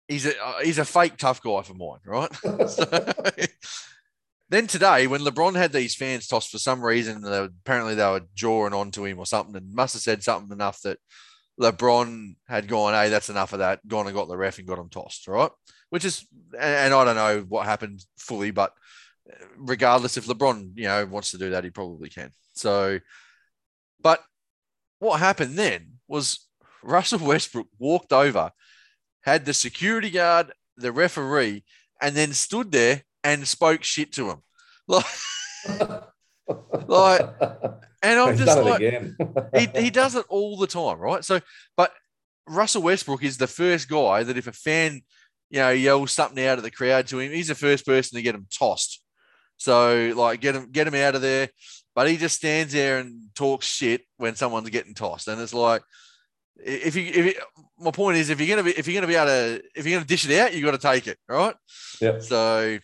[0.08, 2.30] he's a uh, he's a fake tough guy for mine, right?
[2.68, 2.84] So,
[4.50, 8.26] then today, when LeBron had these fans tossed for some reason, they apparently they were
[8.34, 10.98] jawing onto him or something, and must have said something enough that
[11.60, 14.78] LeBron had gone, "Hey, that's enough of that." Gone and got the ref and got
[14.78, 15.50] him tossed, right?
[15.90, 16.26] Which is,
[16.58, 18.72] and, I don't know what happened fully, but
[19.30, 22.30] uh, regardless, if LeBron, you know, wants to do that, he probably can.
[22.54, 23.00] So,
[24.00, 24.22] but
[24.98, 26.46] what happened then was
[26.82, 28.52] Russell Westbrook walked over,
[29.22, 31.64] had the security guard, the referee,
[32.00, 33.02] and then stood there
[33.32, 34.42] and spoke shit to him.
[34.86, 35.04] Like,
[36.86, 37.20] Like,
[38.02, 41.24] and I'm He's just like, he, he does it all the time, right?
[41.24, 41.40] So,
[41.76, 41.92] but
[42.46, 45.02] Russell Westbrook is the first guy that if a fan,
[45.50, 48.22] you know, yells something out of the crowd to him, he's the first person to
[48.22, 49.02] get him tossed.
[49.56, 51.48] So, like, get him, get him out of there.
[51.94, 55.82] But he just stands there and talks shit when someone's getting tossed, and it's like,
[56.64, 57.34] if you, if you,
[57.78, 59.96] my point is, if you're gonna be, if you're gonna be able to, if you're
[59.96, 61.54] gonna dish it out, you got to take it, right?
[62.00, 62.22] Yep.
[62.22, 62.78] So,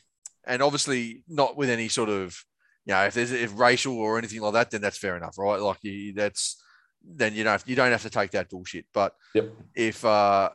[0.46, 2.36] and obviously not with any sort of,
[2.86, 5.60] you know, if there's if racial or anything like that, then that's fair enough, right?
[5.60, 6.62] Like you, that's
[7.06, 8.86] then you don't you don't have to take that bullshit.
[8.92, 9.50] But Yep.
[9.74, 10.50] if uh,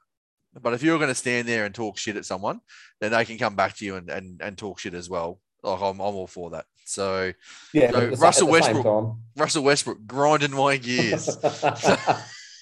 [0.62, 2.60] but if you're going to stand there and talk shit at someone,
[2.99, 5.39] then they can come back to you and and, and talk shit as well.
[5.63, 6.65] Like I'm, I'm all for that.
[6.86, 7.32] So
[7.73, 11.28] Yeah, So but at the sa- Russell Westbrook- Russell Westbrook grinding my gears.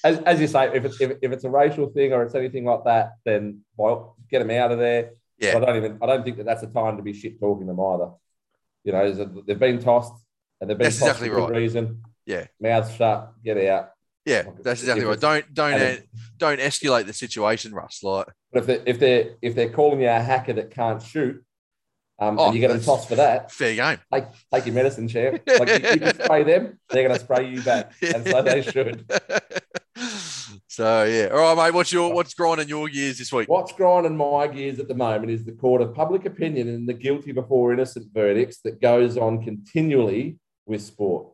[0.03, 2.65] as, as you say, if it's if, if it's a racial thing or it's anything
[2.65, 5.11] like that, then well, get them out of there.
[5.39, 5.57] Yeah.
[5.57, 5.97] I don't even.
[6.01, 8.09] I don't think that that's the time to be shit talking them either.
[8.83, 10.13] You know, they've been tossed
[10.61, 11.57] and they've been That's tossed exactly for good right.
[11.61, 12.01] reason.
[12.25, 12.47] Yeah.
[12.59, 13.91] mouths shut, get out.
[14.25, 15.19] Yeah, that's exactly right.
[15.19, 16.03] Don't don't if-
[16.37, 18.01] don't escalate the situation, Russ.
[18.03, 21.41] Like But if they if they if they're calling you a hacker that can't shoot,
[22.19, 23.99] um, Oh, and you get them that's- tossed for that, fair game.
[24.11, 25.41] take take your medicine, champ.
[25.47, 28.61] Like you, you can spray them, they're going to spray you back, and so they
[28.63, 29.05] should.
[30.67, 31.73] so yeah, all right, mate.
[31.73, 33.49] What's your what's grinding your gears this week?
[33.49, 36.93] What's grinding my gears at the moment is the court of public opinion and the
[36.93, 41.27] guilty before innocent verdicts that goes on continually with sport.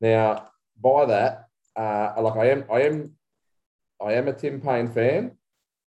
[0.00, 0.48] Now,
[0.80, 3.12] by that, uh, like I am, I am,
[4.00, 5.32] I am a Tim Paine fan,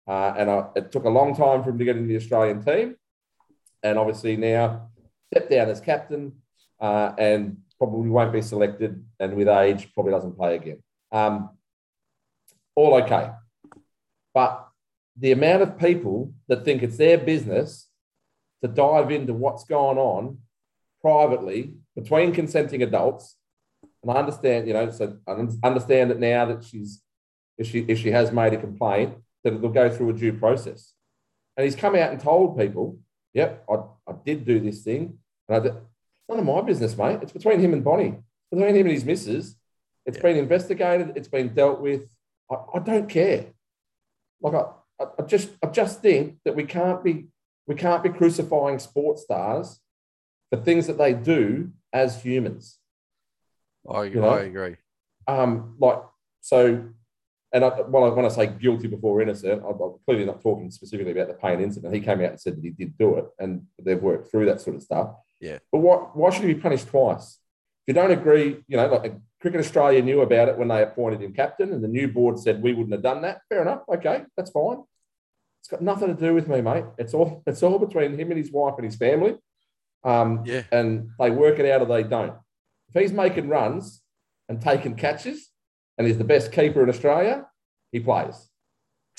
[0.07, 2.62] uh, and I, it took a long time for him to get into the Australian
[2.62, 2.96] team,
[3.83, 4.90] and obviously now
[5.33, 6.33] stepped down as captain,
[6.81, 10.83] uh, and probably won't be selected, and with age probably doesn't play again.
[11.11, 11.50] Um,
[12.74, 13.30] all okay,
[14.35, 14.68] but
[15.16, 17.88] the amount of people that think it's their business
[18.62, 20.38] to dive into what's going on
[21.00, 23.37] privately between consenting adults.
[24.02, 25.32] And I understand, you know, so I
[25.66, 27.02] understand that now that she's,
[27.58, 30.94] if she, if she has made a complaint, that it'll go through a due process.
[31.56, 32.98] And he's come out and told people,
[33.35, 33.74] yep, I,
[34.11, 35.18] I did do this thing.
[35.48, 37.18] And I did, it's none of my business, mate.
[37.22, 38.18] It's between him and Bonnie,
[38.50, 39.56] between him and his missus.
[40.06, 40.22] It's yeah.
[40.22, 41.12] been investigated.
[41.16, 42.12] It's been dealt with.
[42.53, 43.47] I, I don't care.
[44.41, 47.27] Like I, I just, I just think that we can't be,
[47.67, 49.81] we can't be crucifying sports stars
[50.51, 52.79] for things that they do as humans.
[53.88, 54.31] I, you know?
[54.31, 54.77] I agree.
[55.27, 56.03] Um, like
[56.41, 56.88] so,
[57.55, 61.12] and I, well, when I say guilty before innocent, I'm, I'm clearly not talking specifically
[61.12, 61.95] about the Paine incident.
[61.95, 64.61] He came out and said that he did do it, and they've worked through that
[64.61, 65.11] sort of stuff.
[65.41, 65.59] Yeah.
[65.71, 67.38] But why, why should he be punished twice?
[67.87, 71.20] If you don't agree, you know, like Cricket Australia knew about it when they appointed
[71.20, 73.40] him captain, and the new board said we wouldn't have done that.
[73.48, 73.83] Fair enough.
[73.92, 74.85] Okay, that's fine.
[75.61, 76.85] It's got nothing to do with me, mate.
[76.96, 79.37] It's all it's all between him and his wife and his family.
[80.05, 80.62] Um, yeah.
[80.70, 82.35] And they work it out or they don't.
[82.94, 84.00] If he's making runs
[84.48, 85.50] and taking catches,
[85.98, 87.46] and he's the best keeper in Australia,
[87.90, 88.48] he plays.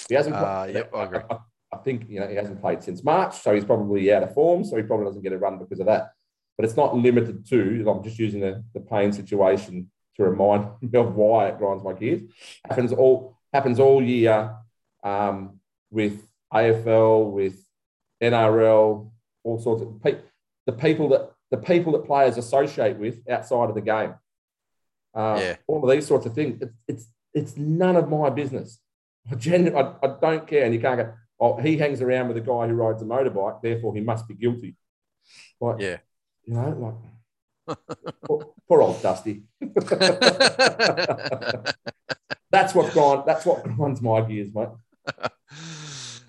[0.07, 0.37] He hasn't.
[0.37, 1.19] Uh, yep, I agree.
[1.29, 1.37] I,
[1.73, 4.63] I think you know he hasn't played since March, so he's probably out of form.
[4.63, 6.11] So he probably doesn't get a run because of that.
[6.57, 7.85] But it's not limited to.
[7.89, 11.93] I'm just using the, the Paine situation to remind me of why it grinds my
[11.93, 12.21] gears.
[12.67, 14.55] Happens all happens all year
[15.03, 15.59] um,
[15.91, 17.55] with AFL, with
[18.21, 19.11] NRL,
[19.43, 20.21] all sorts of pe-
[20.65, 24.15] the people that the people that players associate with outside of the game.
[25.13, 25.55] Uh, yeah.
[25.67, 26.61] All of these sorts of things.
[26.61, 28.79] It's it's, it's none of my business.
[29.31, 31.13] I, genu- I, I don't care, and you can't go.
[31.39, 34.33] Oh, he hangs around with a guy who rides a motorbike, therefore he must be
[34.33, 34.75] guilty.
[35.59, 35.97] Like, yeah,
[36.45, 37.12] you know, like
[38.25, 39.43] poor, poor, old Dusty.
[42.51, 43.23] that's what grind.
[43.25, 44.69] That's what grinds my gears, mate.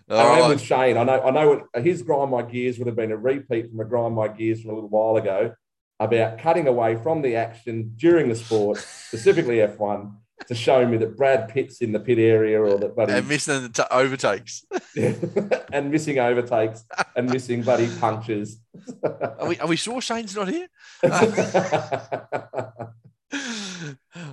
[0.09, 0.97] I am with Shane.
[0.97, 1.23] I know.
[1.23, 1.49] I know.
[1.49, 4.63] What, his grind my gears would have been a repeat from a grind my gears
[4.63, 5.55] from a little while ago
[6.01, 10.13] about cutting away from the action during the sport, specifically F1,
[10.49, 13.63] to show me that Brad Pitt's in the pit area or that buddy and missing
[13.63, 14.65] the t- overtakes,
[15.73, 16.85] and missing overtakes
[17.17, 18.59] and missing buddy punches.
[19.05, 20.67] are, we, are we sure Shane's not here?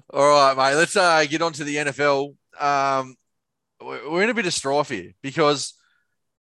[0.09, 0.75] All right, mate.
[0.75, 2.35] Let's uh, get on to the NFL.
[2.59, 3.15] Um,
[3.81, 5.73] we're in a bit of strife here because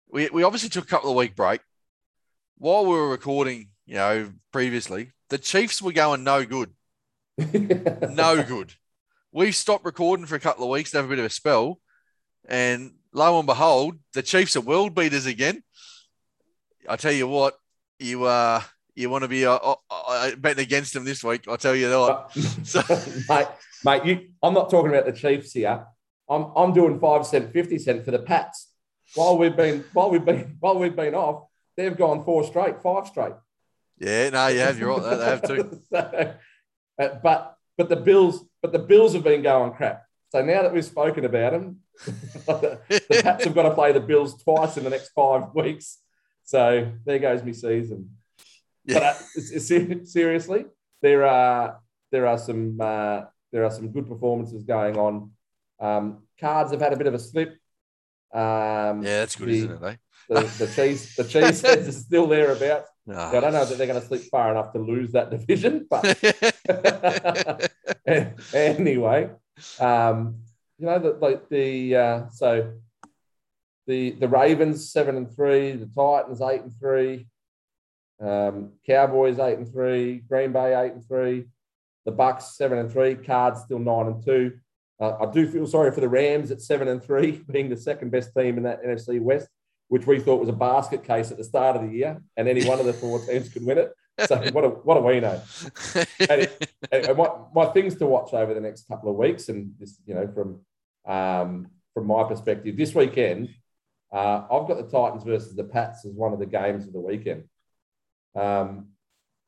[0.09, 1.61] we, we obviously took a couple of week break
[2.59, 3.69] while we were recording.
[3.87, 6.71] You know, previously the Chiefs were going no good,
[7.39, 8.75] no good
[9.33, 11.79] we stopped recording for a couple of weeks to have a bit of a spell.
[12.49, 15.63] And lo and behold, the Chiefs are world beaters again.
[16.89, 17.55] I tell you what,
[17.99, 18.63] you uh
[18.95, 21.49] you want to be uh, uh, uh, betting against them this week.
[21.49, 22.31] I tell you that.
[22.65, 22.83] so,
[23.35, 23.47] mate,
[23.85, 25.87] mate, you, I'm not talking about the Chiefs here.
[26.29, 28.73] I'm I'm doing five cent, fifty cent for the Pats.
[29.15, 31.45] While we've been while we've been while we've been off,
[31.77, 33.35] they've gone four straight, five straight.
[33.99, 34.79] Yeah, no, you have.
[34.79, 35.19] You're right.
[35.19, 35.81] They have too.
[35.91, 36.35] so,
[36.99, 40.05] uh, but but the Bills, but the Bills have been going crap.
[40.29, 44.43] So now that we've spoken about them, the Pats have got to play the Bills
[44.43, 45.97] twice in the next five weeks.
[46.45, 48.11] So there goes me season.
[48.85, 48.99] Yeah.
[48.99, 50.67] But uh, seriously,
[51.01, 51.81] there are
[52.13, 55.31] there are some uh, there are some good performances going on.
[55.81, 57.53] Um, cards have had a bit of a slip.
[58.31, 59.83] Um, yeah, that's good, the, isn't it?
[59.83, 59.97] Eh?
[60.29, 62.85] The, the cheese the cheese is still there about.
[63.09, 63.37] Oh.
[63.37, 66.05] I don't know that they're going to slip far enough to lose that division, but
[68.55, 69.31] anyway,
[69.79, 70.37] um,
[70.79, 72.73] you know the like the uh, so
[73.87, 77.27] the the Ravens seven and three, the Titans eight and three,
[78.21, 81.47] um, Cowboys eight and three, Green Bay eight and three,
[82.05, 84.59] the Bucks seven and three, Cards still nine and two.
[85.01, 88.11] Uh, I do feel sorry for the Rams at seven and three, being the second
[88.11, 89.49] best team in that NFC West
[89.91, 92.65] which we thought was a basket case at the start of the year, and any
[92.65, 93.93] one of the four teams could win it.
[94.27, 95.43] So what do, what do we know?
[96.31, 96.49] And,
[96.93, 100.15] and my, my things to watch over the next couple of weeks, and this, you
[100.15, 100.61] know, from
[101.13, 103.49] um, from my perspective, this weekend,
[104.13, 107.01] uh, I've got the Titans versus the Pats as one of the games of the
[107.01, 107.49] weekend.
[108.37, 108.91] Um,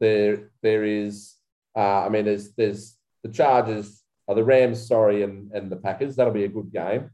[0.01, 1.37] there, there is,
[1.77, 6.17] uh, I mean, there's there's the Chargers, uh, the Rams, sorry, and and the Packers.
[6.17, 7.11] That'll be a good game,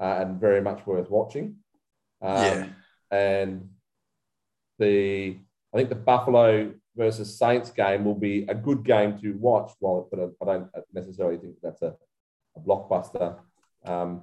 [0.00, 1.56] uh, and very much worth watching.
[2.24, 2.66] Um, yeah.
[3.10, 3.68] And
[4.78, 5.38] the
[5.72, 9.72] I think the Buffalo versus Saints game will be a good game to watch.
[9.80, 11.94] While but I don't necessarily think that's a,
[12.56, 13.36] a blockbuster
[13.84, 14.22] um,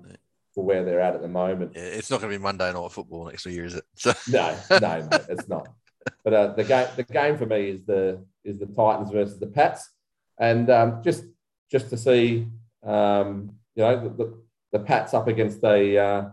[0.53, 1.73] for where they're at at the moment.
[1.75, 3.83] Yeah, it's not going to be Monday night football next year, is it?
[3.95, 4.13] So.
[4.29, 5.67] no, no, mate, it's not.
[6.23, 9.47] But uh, the game, the game for me is the is the Titans versus the
[9.47, 9.89] Pats,
[10.39, 11.25] and um, just
[11.71, 12.47] just to see,
[12.83, 14.41] um, you know, the, the,
[14.73, 16.29] the Pats up against a uh,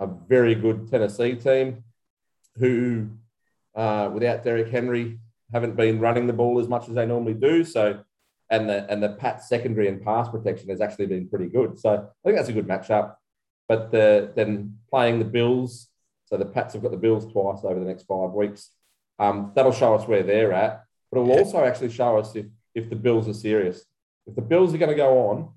[0.00, 1.84] a very good Tennessee team
[2.56, 3.08] who,
[3.74, 5.18] uh, without Derrick Henry,
[5.52, 7.64] haven't been running the ball as much as they normally do.
[7.64, 8.00] So,
[8.50, 11.78] and the and the Pat secondary and pass protection has actually been pretty good.
[11.78, 13.14] So I think that's a good matchup.
[13.68, 15.88] But the, then playing the Bills,
[16.24, 18.70] so the Pats have got the Bills twice over the next five weeks.
[19.18, 22.88] Um, that'll show us where they're at, but it'll also actually show us if if
[22.88, 23.84] the Bills are serious.
[24.26, 25.50] If the Bills are going to go on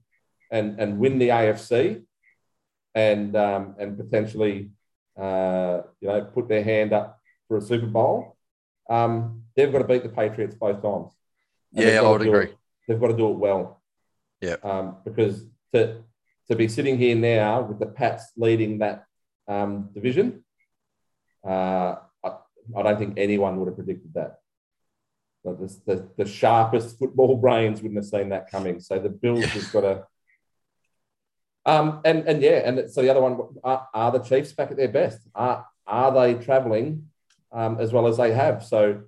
[0.50, 2.04] and and win the AFC,
[2.96, 4.72] and um, and potentially
[5.20, 8.38] uh, you know put their hand up for a Super Bowl,
[8.90, 11.12] um, they've got to beat the Patriots both times.
[11.76, 12.46] And yeah, I would agree.
[12.46, 13.82] It, they've got to do it well.
[14.42, 14.56] Yeah.
[14.64, 16.04] Um, because to
[16.50, 19.06] to be sitting here now with the Pats leading that
[19.48, 20.44] um, division,
[21.48, 22.30] uh, I,
[22.76, 24.40] I, don't think anyone would have predicted that.
[25.44, 28.80] The, the, the, sharpest football brains wouldn't have seen that coming.
[28.80, 30.04] So the Bills have got to.
[31.66, 34.78] Um, and and yeah, and so the other one are, are the Chiefs back at
[34.78, 35.20] their best?
[35.36, 37.08] Are are they travelling
[37.52, 38.64] um, as well as they have?
[38.64, 39.04] So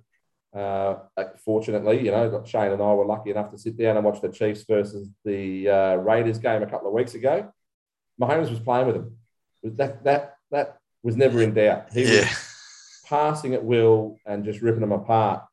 [0.54, 0.96] uh,
[1.44, 4.28] fortunately, you know, Shane and I were lucky enough to sit down and watch the
[4.28, 7.52] Chiefs versus the uh, Raiders game a couple of weeks ago.
[8.20, 9.16] Mahomes was playing with them.
[9.64, 11.92] That that that was never in doubt.
[11.92, 12.20] He yeah.
[12.20, 15.44] was passing at will and just ripping them apart.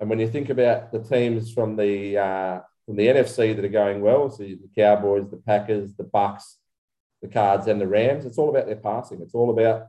[0.00, 3.68] And when you think about the teams from the uh, from the NFC that are
[3.68, 6.56] going well, so the Cowboys, the Packers, the Bucks,
[7.20, 9.20] the Cards, and the Rams, it's all about their passing.
[9.20, 9.88] It's all about,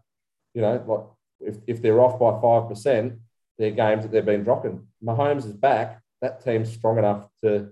[0.54, 3.14] you know, like if, if they're off by five percent,
[3.58, 4.86] their games that they've been dropping.
[5.02, 6.02] Mahomes is back.
[6.22, 7.70] That team's strong enough to,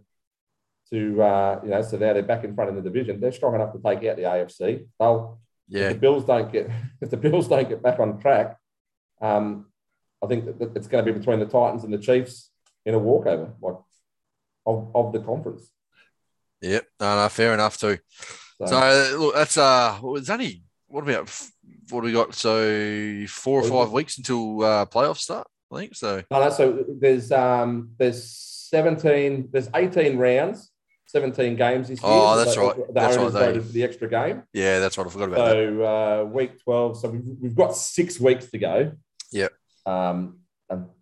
[0.92, 3.20] to uh, you know, so now they're back in front of the division.
[3.20, 4.88] They're strong enough to take out the AFC.
[4.98, 5.88] They'll, yeah.
[5.88, 6.70] If the Bills don't get,
[7.02, 8.58] if the Bills don't get back on track,
[9.22, 9.66] um,
[10.24, 12.50] I think that it's going to be between the Titans and the Chiefs
[12.86, 13.76] in a walkover, like
[14.68, 15.72] of, of the conference.
[16.62, 17.98] Yep, no, no, fair enough too.
[18.60, 21.30] So, so look, that's uh, it's only what about
[21.90, 22.34] what do we got?
[22.34, 25.48] So four or five weeks until uh, playoffs start.
[25.72, 26.24] I think so.
[26.32, 28.24] No, no, so there's um there's
[28.70, 30.72] 17, there's 18 rounds,
[31.08, 32.12] 17 games this year.
[32.12, 32.76] Oh, that's right.
[32.76, 33.46] The that's owners right.
[33.48, 34.44] voted for the extra game.
[34.54, 35.08] Yeah, that's right.
[35.08, 35.78] I forgot about so, that.
[35.78, 37.00] So uh, week 12.
[37.00, 38.92] So we've, we've got six weeks to go.
[39.32, 39.48] Yeah.
[39.86, 40.40] Um,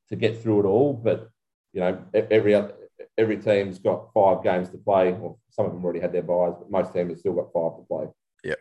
[0.10, 1.30] to get through it all, but
[1.74, 2.74] you know, every other,
[3.18, 5.12] every team's got five games to play.
[5.14, 7.78] Well, some of them already had their byes, but most teams have still got five
[7.78, 8.08] to play.
[8.44, 8.60] Yep.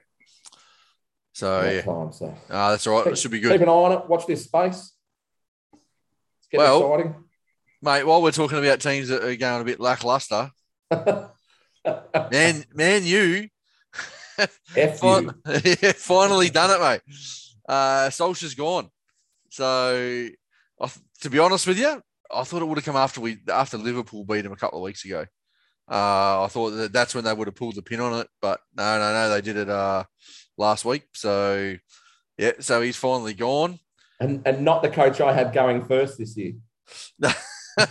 [1.32, 3.12] So yeah, time, so uh, that's all right.
[3.12, 3.52] It should be good.
[3.52, 4.08] Keep an eye on it.
[4.08, 4.92] Watch this space
[6.56, 7.14] well, exciting.
[7.82, 10.50] Mate, while we're talking about teams that are going a bit lackluster,
[10.90, 13.48] man, man, you,
[15.96, 17.00] finally done it, mate.
[17.68, 18.88] Uh, Solskjaer's gone.
[19.50, 20.28] So,
[21.20, 22.02] to be honest with you,
[22.34, 24.84] I thought it would have come after we after Liverpool beat him a couple of
[24.84, 25.26] weeks ago.
[25.90, 28.60] Uh, I thought that that's when they would have pulled the pin on it, but
[28.76, 30.04] no, no, no, they did it uh,
[30.56, 31.04] last week.
[31.12, 31.76] So,
[32.38, 33.78] yeah, so he's finally gone
[34.20, 36.52] and and not the coach I had going first this year.
[37.76, 37.84] I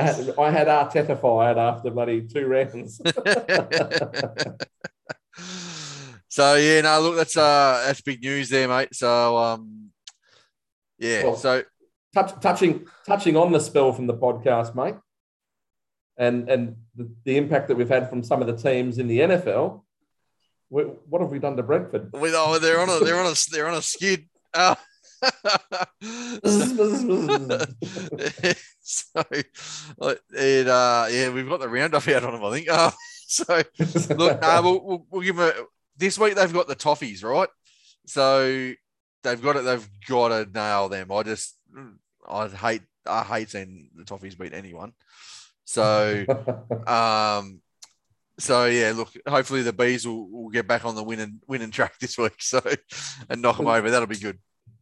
[0.00, 2.98] had I had Arteta fired after bloody two rounds.
[6.28, 8.94] so yeah, no, look, that's uh that's big news there, mate.
[8.94, 9.90] So um,
[10.98, 11.64] yeah, well, so
[12.14, 14.94] touch, touching touching on the spell from the podcast, mate,
[16.16, 19.20] and and the, the impact that we've had from some of the teams in the
[19.20, 19.82] NFL
[20.72, 22.12] what have we done to Brentford?
[22.12, 24.26] With, oh, they're on a they're on a they're on a skid.
[24.54, 24.74] Oh.
[28.82, 32.66] so, it, uh, yeah, we've got the roundup out on them, I think.
[32.70, 32.90] Oh,
[33.28, 33.62] so,
[34.16, 35.62] look, we'll, we'll, we'll give them a,
[35.96, 36.34] this week.
[36.34, 37.48] They've got the toffees, right?
[38.06, 38.72] So
[39.22, 39.64] they've got it.
[39.64, 41.12] They've got to nail them.
[41.12, 41.56] I just,
[42.28, 44.92] I hate, I hate seeing the toffees beat anyone.
[45.64, 46.24] So,
[46.86, 47.60] um,
[48.38, 49.12] so yeah, look.
[49.26, 52.40] Hopefully the bees will, will get back on the winning winning track this week.
[52.40, 52.60] So
[53.28, 53.90] and knock them over.
[53.90, 54.38] That'll be good.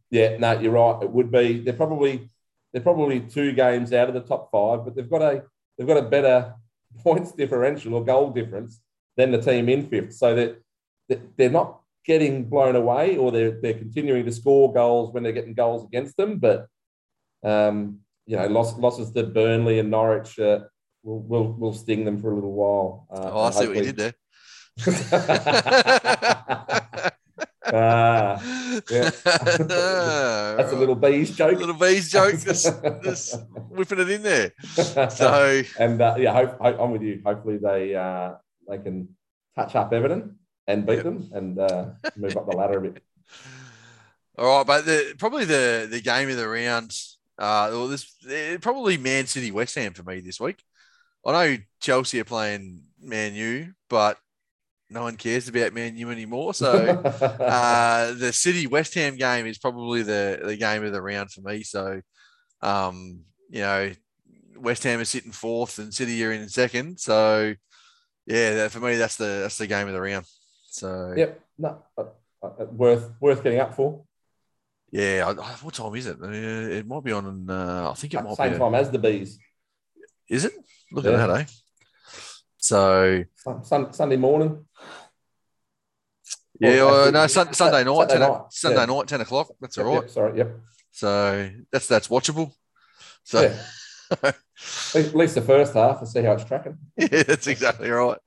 [0.09, 1.01] Yeah, no, you're right.
[1.03, 1.59] It would be.
[1.59, 2.29] They're probably
[2.73, 5.43] they're probably two games out of the top five, but they've got a
[5.77, 6.55] they've got a better
[7.03, 8.81] points differential or goal difference
[9.17, 10.13] than the team in fifth.
[10.13, 10.61] So that
[11.37, 15.53] they're not getting blown away, or they're they're continuing to score goals when they're getting
[15.53, 16.37] goals against them.
[16.37, 16.67] But
[17.43, 20.39] um, you know, loss, losses to Burnley and Norwich.
[20.39, 20.61] Uh,
[21.03, 23.07] we'll, we'll, we'll sting them for a little while.
[23.09, 24.13] Uh, oh, I see what you did there.
[27.73, 28.41] Ah,
[28.89, 29.11] yeah.
[29.23, 31.55] That's a little bees joke.
[31.55, 32.39] A little bees joke.
[32.39, 32.65] Just,
[33.03, 33.35] just
[33.69, 34.53] whipping it in there.
[34.65, 37.21] So and uh, yeah, hope, hope, I'm with you.
[37.23, 38.33] Hopefully they uh,
[38.67, 39.09] they can
[39.55, 40.37] touch up Everton
[40.67, 41.03] and beat yep.
[41.03, 41.85] them and uh,
[42.15, 43.03] move up the ladder a bit.
[44.37, 46.97] All right, but the, probably the the game of the round.
[47.41, 48.05] Uh, well, this
[48.61, 50.61] probably Man City West Ham for me this week.
[51.25, 54.19] I know Chelsea are playing Man U, but
[54.91, 56.53] no one cares about Man U anymore.
[56.53, 56.71] So
[57.03, 61.41] uh, the City West Ham game is probably the the game of the round for
[61.41, 61.63] me.
[61.63, 62.01] So
[62.61, 63.91] um, you know,
[64.57, 66.99] West Ham is sitting fourth and City are in second.
[66.99, 67.55] So
[68.27, 70.27] yeah, that, for me that's the that's the game of the round.
[70.69, 72.03] So yep, no, uh,
[72.43, 74.03] uh, worth worth getting up for.
[74.91, 76.17] Yeah, I, what time is it?
[76.21, 77.49] Uh, it might be on.
[77.49, 78.55] Uh, I think it might same be.
[78.55, 79.39] a- time as the bees.
[80.29, 80.53] is it?
[80.91, 81.11] Look Yeah.
[81.11, 81.45] at that, eh?
[82.57, 84.65] So Sun, sun, Sunday morning.
[86.59, 88.85] yeah, well, no, sun, Sunday night, Saturday 10, o- night, Sunday yeah.
[88.85, 89.47] night, ten o'clock.
[89.59, 90.01] That's all Yep, right.
[90.03, 90.59] yep, sorry, yep.
[90.91, 92.51] So that's that's watchable.
[93.23, 93.63] So Yeah.
[94.23, 94.35] At
[94.93, 96.77] least- at least the first half and see how it's tracking.
[96.97, 98.17] yeah, that's exactly right.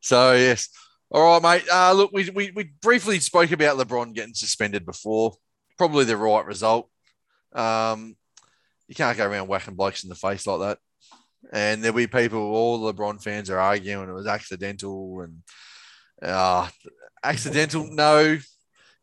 [0.00, 0.68] So yes,
[1.10, 1.68] all right, mate.
[1.72, 5.34] Uh, look, we, we we briefly spoke about LeBron getting suspended before.
[5.78, 6.88] Probably the right result.
[7.52, 8.16] Um,
[8.88, 10.78] you can't go around whacking blokes in the face like that.
[11.52, 15.42] And there'll be people, all LeBron fans are arguing it was accidental and
[16.22, 16.68] uh,
[17.22, 18.38] accidental, no,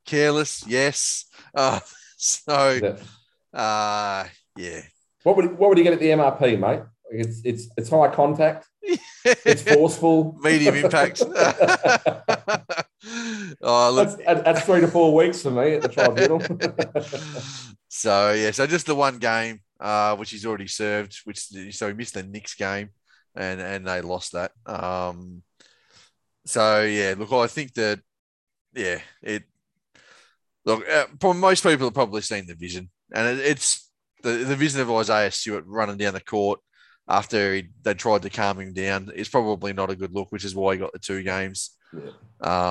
[0.06, 1.26] careless, yes.
[1.54, 1.80] Uh,
[2.18, 2.80] so
[3.54, 3.60] Yeah.
[3.60, 4.26] uh,
[4.58, 4.82] yeah,
[5.24, 6.82] What would what would you get at the MRP, mate?
[7.12, 8.68] It's it's it's high contact.
[8.82, 10.38] It's forceful.
[10.42, 11.22] medium impact.
[13.62, 16.40] oh, look, That's, that's three to four weeks for me at the tribunal.
[17.90, 21.40] so yeah, so just the one game, uh, which he's already served, which
[21.72, 22.90] so he missed the Knicks game,
[23.36, 24.52] and and they lost that.
[24.66, 25.44] Um,
[26.46, 28.00] so yeah, look, I think that
[28.74, 29.44] yeah, it
[30.66, 33.92] look uh, for most people have probably seen the vision, and it, it's
[34.24, 36.60] the the vision of Isaiah Stewart running down the court
[37.12, 40.46] after he, they tried to calm him down is probably not a good look, which
[40.46, 41.72] is why he got the two games.
[41.94, 42.12] Yeah,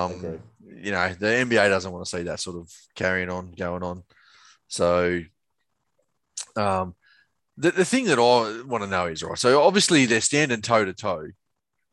[0.04, 3.82] Um, you know, the NBA doesn't want to see that sort of carrying on, going
[3.82, 4.02] on.
[4.68, 5.20] So,
[6.56, 6.94] um,
[7.58, 9.36] the, the thing that I want to know is right.
[9.36, 11.26] So obviously they're standing toe to toe,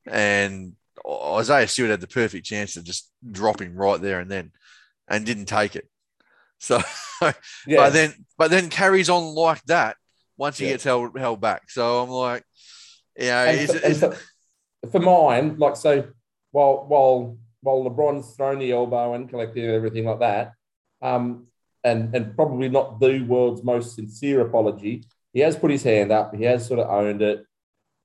[0.09, 0.73] and
[1.05, 4.51] Isaiah Stewart had the perfect chance to just drop him right there and then,
[5.09, 5.89] and didn't take it.
[6.59, 6.79] So,
[7.21, 7.33] yeah.
[7.67, 9.97] but then, but then carries on like that
[10.37, 10.73] once he Yeah.
[10.73, 11.69] gets held held back.
[11.69, 12.43] So I'm like,
[13.17, 14.17] you know, for, for,
[14.91, 16.07] for mine, like so,
[16.51, 20.53] while while while LeBron's thrown the elbow and collected and everything like that,
[21.01, 21.47] um,
[21.83, 26.35] and and probably not the world's most sincere apology, he has put his hand up.
[26.35, 27.43] He has sort of owned it.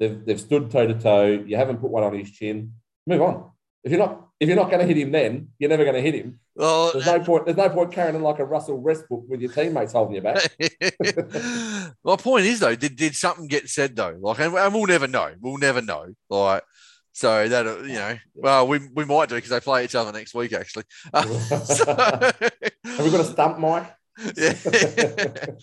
[0.01, 1.45] They've they've stood toe to toe.
[1.47, 2.73] You haven't put one on his chin.
[3.07, 3.51] Move on.
[3.85, 6.03] If you're not if you're not going to hit him, then you're never going to
[6.03, 6.41] hit him.
[6.57, 7.45] well, There's no point.
[7.45, 10.43] There's no point carrying like a Russell Westbrook with your teammates holding you back.
[12.05, 14.19] My point is though, did, did something get said though?
[14.21, 15.33] Like, and, and we'll never know.
[15.41, 16.07] We'll never know.
[16.29, 16.65] Like,
[17.13, 20.11] so that uh, you know, well, we, we might do because they play each other
[20.11, 20.85] next week actually.
[21.15, 21.23] Uh,
[21.63, 23.85] so, Have we got a stump, mic?
[24.37, 25.55] yeah.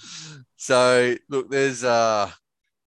[0.55, 2.31] so look, there's uh,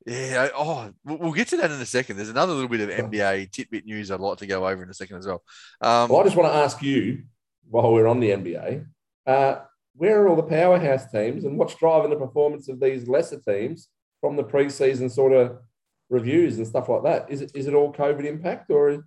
[0.08, 0.50] yeah.
[0.56, 2.16] Oh, we'll, get to that in a second.
[2.16, 4.94] There's another little bit of NBA tidbit news I'd like to go over in a
[4.94, 5.44] second as well.
[5.82, 7.24] Um, Well, I just want to ask you,
[7.70, 8.86] while we're on the NBA,
[9.26, 9.60] uh,
[9.96, 13.90] where are all the powerhouse teams and what's driving the performance of these lesser teams
[14.22, 15.58] from the preseason sort of
[16.10, 17.30] reviews and stuff like that?
[17.30, 19.06] Is it, is it all COVID impact or people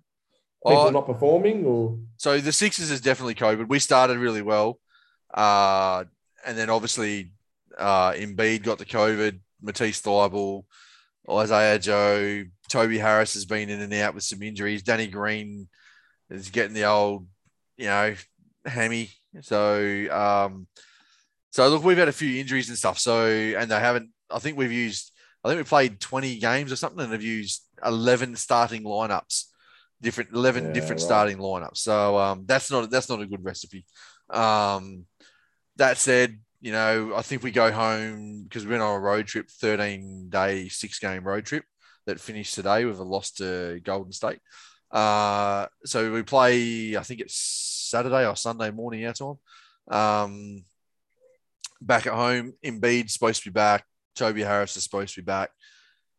[0.63, 0.89] Oh.
[0.91, 1.97] not performing or?
[2.17, 3.67] So the Sixers is definitely COVID.
[3.67, 4.79] We started really well,
[5.33, 6.03] uh,
[6.45, 7.31] and then obviously
[7.77, 9.39] uh, Embiid got the COVID.
[9.61, 10.63] Matisse Thybulle,
[11.29, 14.83] Isaiah Joe, Toby Harris has been in and out with some injuries.
[14.83, 15.67] Danny Green
[16.29, 17.27] is getting the old,
[17.77, 18.15] you know,
[18.65, 19.09] hammy.
[19.41, 20.67] So, um,
[21.51, 22.97] so look, we've had a few injuries and stuff.
[22.99, 24.09] So, and they haven't.
[24.29, 25.11] I think we've used.
[25.43, 29.45] I think we played twenty games or something, and have used eleven starting lineups
[30.01, 31.05] different 11 Yeah, different right.
[31.05, 31.77] starting lineups.
[31.77, 33.85] So um, that's not that's not a good recipe.
[34.29, 35.05] Um,
[35.77, 39.25] that said, you know, I think we go home because we went on a road
[39.25, 41.65] trip, 13 day, six game road trip
[42.05, 44.39] that finished today with a loss to Golden State.
[44.91, 49.35] Uh, so we play, I think it's Saturday or Sunday morning our time.
[49.89, 50.63] Um,
[51.81, 53.83] back at home, Embiid's supposed to be back.
[54.15, 55.49] Toby Harris is supposed to be back.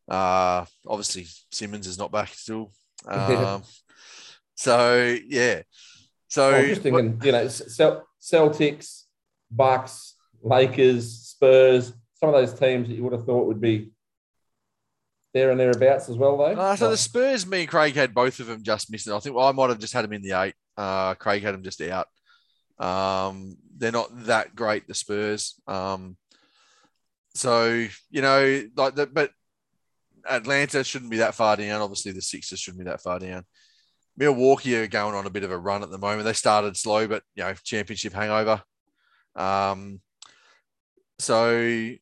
[0.08, 2.72] Uh, obviously Simmons is not back still.
[3.04, 3.64] Um,
[4.54, 5.62] so yeah,
[6.28, 9.02] so I'm just thinking, you know, Celtics,
[9.50, 10.11] Bucks,
[10.42, 13.90] Lakers, Spurs, some of those teams that you would have thought would be
[15.34, 16.44] there and thereabouts as well, though.
[16.44, 19.12] Uh, so the Spurs, me and Craig had both of them just missing.
[19.12, 20.54] I think well, I might have just had them in the eight.
[20.76, 22.06] Uh, Craig had them just out.
[22.78, 25.60] Um, they're not that great, the Spurs.
[25.66, 26.16] Um,
[27.34, 29.30] so you know, like the, but
[30.28, 31.80] Atlanta shouldn't be that far down.
[31.80, 33.44] Obviously, the Sixers shouldn't be that far down.
[34.16, 36.24] Milwaukee are going on a bit of a run at the moment.
[36.24, 38.62] They started slow, but you know, championship hangover.
[39.34, 40.00] Um,
[41.22, 41.52] so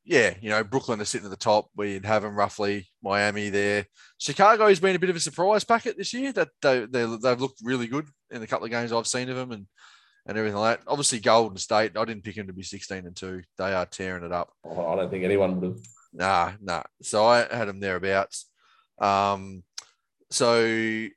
[0.05, 1.69] yeah, you know, Brooklyn are sitting at the top.
[1.77, 2.89] We'd have them roughly.
[3.03, 3.85] Miami there.
[4.17, 6.33] Chicago's been a bit of a surprise packet this year.
[6.33, 9.37] That they, they have looked really good in the couple of games I've seen of
[9.37, 9.67] them, and
[10.27, 10.91] and everything like that.
[10.91, 11.99] Obviously, Golden State.
[11.99, 13.43] I didn't pick them to be sixteen and two.
[13.59, 14.51] They are tearing it up.
[14.65, 15.81] Oh, I don't think anyone would have.
[16.15, 16.83] Nah, nah.
[17.03, 18.49] So I had them thereabouts.
[18.99, 19.65] Um,
[20.31, 20.63] so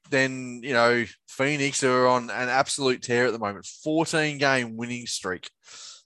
[0.10, 3.66] then you know Phoenix are on an absolute tear at the moment.
[3.66, 5.50] Fourteen game winning streak.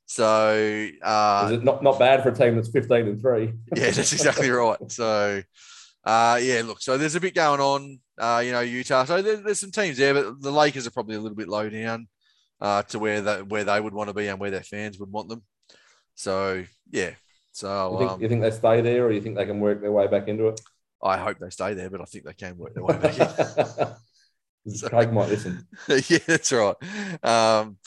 [0.08, 3.54] So uh, is it not not bad for a team that's fifteen and three?
[3.76, 4.92] yeah, that's exactly right.
[4.92, 5.44] So.
[6.06, 9.04] Uh, yeah, look, so there's a bit going on, uh, you know, Utah.
[9.04, 11.70] So there, there's some teams there, but the Lakers are probably a little bit low
[11.70, 12.08] down
[12.62, 15.12] uh, to where that where they would want to be and where their fans would
[15.12, 15.44] want them.
[16.16, 17.12] So yeah,
[17.52, 19.82] so you think, um, you think they stay there, or you think they can work
[19.82, 20.62] their way back into it?
[21.04, 24.74] I hope they stay there, but I think they can work their way back in.
[24.74, 25.68] so, Craig might listen.
[25.88, 26.76] yeah, that's right.
[27.24, 27.78] Um,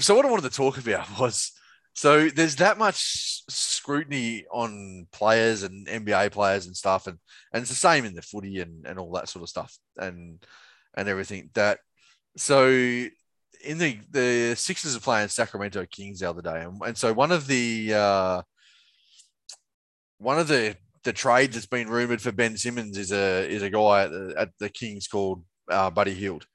[0.00, 1.52] so what I wanted to talk about was
[1.94, 7.18] so there's that much scrutiny on players and NBA players and stuff, and
[7.52, 10.42] and it's the same in the footy and, and all that sort of stuff and
[10.94, 11.78] and everything that
[12.36, 17.12] so in the the Sixers are playing Sacramento Kings the other day, and, and so
[17.12, 18.42] one of the uh,
[20.18, 23.70] one of the the trades that's been rumored for Ben Simmons is a is a
[23.70, 26.46] guy at the, at the Kings called uh, Buddy Hield.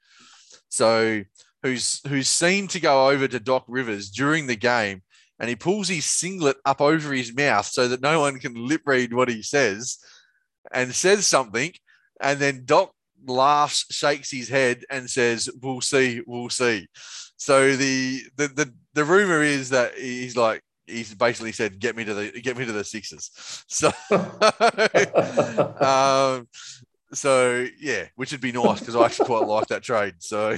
[0.68, 1.22] So
[1.62, 5.02] who's who's seen to go over to Doc Rivers during the game,
[5.38, 8.82] and he pulls his singlet up over his mouth so that no one can lip
[8.86, 9.98] read what he says,
[10.72, 11.72] and says something,
[12.20, 12.92] and then Doc
[13.26, 16.88] laughs, shakes his head, and says, "We'll see, we'll see."
[17.36, 22.04] So the the the, the rumor is that he's like he's basically said, "Get me
[22.04, 23.30] to the get me to the Sixers."
[23.68, 23.88] So,
[25.80, 26.48] um,
[27.12, 30.14] so yeah, which would be nice because I actually quite like that trade.
[30.18, 30.56] So,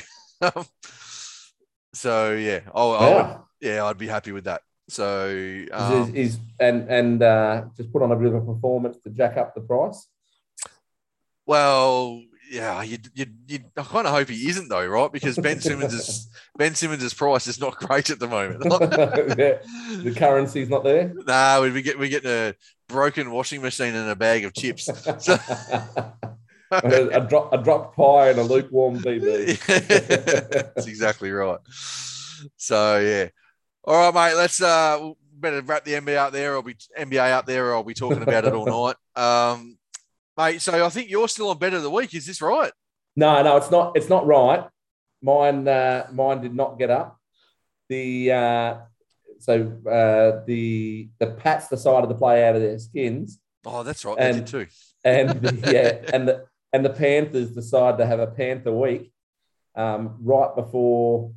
[1.92, 3.38] so yeah, I'll, yeah.
[3.60, 4.62] yeah, I'd be happy with that.
[4.88, 8.98] So um, is, is, and and uh, just put on a bit of a performance
[9.04, 10.08] to jack up the price.
[11.46, 15.12] Well, yeah, you you you I kind of hope he isn't though, right?
[15.12, 16.28] Because Ben Simmons is
[16.58, 18.62] Ben Simmons's price is not great at the moment.
[18.62, 21.12] the currency's not there.
[21.26, 22.56] Nah, we get we get a
[22.88, 24.88] broken washing machine and a bag of chips.
[25.20, 25.38] So,
[26.82, 29.58] a, a, drop, a dropped pie and a lukewarm BB.
[30.74, 31.58] That's exactly right.
[32.56, 33.28] So yeah,
[33.84, 34.36] all right, mate.
[34.36, 36.54] Let's uh better wrap the NBA out there.
[36.54, 37.70] I'll be NBA out there.
[37.70, 39.22] Or I'll be talking about it all night.
[39.22, 39.78] Um,
[40.36, 40.62] mate.
[40.62, 42.14] So I think you're still on bet of the week.
[42.14, 42.72] Is this right?
[43.16, 43.96] No, no, it's not.
[43.96, 44.66] It's not right.
[45.22, 47.18] Mine, uh, mine did not get up.
[47.88, 48.76] The uh,
[49.40, 53.40] so uh, the the Pats decided to play out of their skins.
[53.66, 54.16] Oh, that's right.
[54.18, 54.66] And, they did too.
[55.04, 59.12] And the, yeah, and the and the Panthers decided to have a Panther week
[59.74, 61.32] um, right before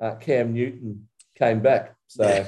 [0.00, 1.94] uh, Cam Newton came back.
[2.06, 2.24] So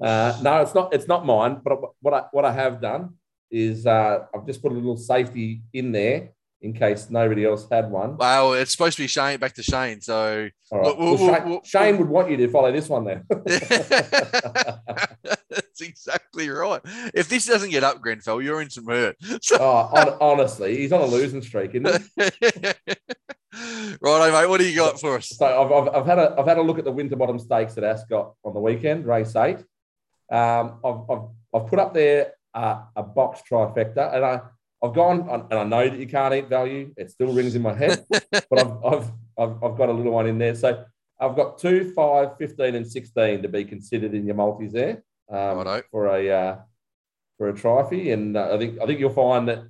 [0.00, 0.94] uh, no, it's not.
[0.94, 1.60] It's not mine.
[1.62, 3.14] But what I what I have done
[3.50, 6.30] is uh, I've just put a little safety in there
[6.60, 8.16] in case nobody else had one.
[8.16, 10.00] Well, it's supposed to be Shane back to Shane.
[10.00, 10.98] So right.
[10.98, 13.24] we'll, well, Shane, we'll, Shane, would want you to follow this one then.
[15.48, 16.80] That's exactly right.
[17.14, 19.16] If this doesn't get up, Grenfell, you're in some hurt.
[19.42, 19.56] So...
[19.60, 22.22] oh, on, honestly, he's on a losing streak, isn't he?
[24.00, 24.48] right, mate.
[24.48, 25.28] What do you got for us?
[25.28, 27.84] So I've, I've, I've, had a I've had a look at the Winterbottom Stakes at
[27.84, 29.58] Ascot on the weekend, race eight.
[30.30, 31.22] Um, I've, I've,
[31.54, 34.14] I've put up there uh, a box trifecta.
[34.14, 34.40] And I,
[34.82, 36.92] I've gone, and I know that you can't eat value.
[36.96, 40.26] It still rings in my head, but I've, I've, I've, I've, got a little one
[40.26, 40.54] in there.
[40.54, 40.84] So
[41.20, 45.82] I've got two, five, 15, and 16 to be considered in your multis there um,
[45.90, 46.56] for a uh,
[47.38, 48.12] for a trophy.
[48.12, 49.64] And uh, I think I think you'll find that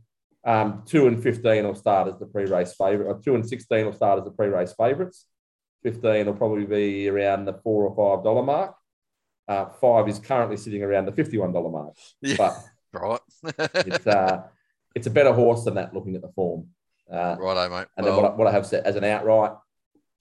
[0.45, 3.93] um, two and 15 will start as the pre-race favourite, or two and 16 will
[3.93, 5.25] start as the pre-race favourites.
[5.85, 8.75] 15 will probably be around the four or five dollar mark.
[9.47, 11.95] Uh, five is currently sitting around the $51 mark.
[12.21, 12.37] Yeah.
[12.37, 12.57] But
[12.93, 13.21] right.
[13.87, 14.43] it's uh,
[14.95, 15.95] it's a better horse than that.
[15.95, 16.69] Looking at the form,
[17.13, 17.87] uh, right, mate.
[17.97, 19.53] And well, then what I, what I have set as an outright,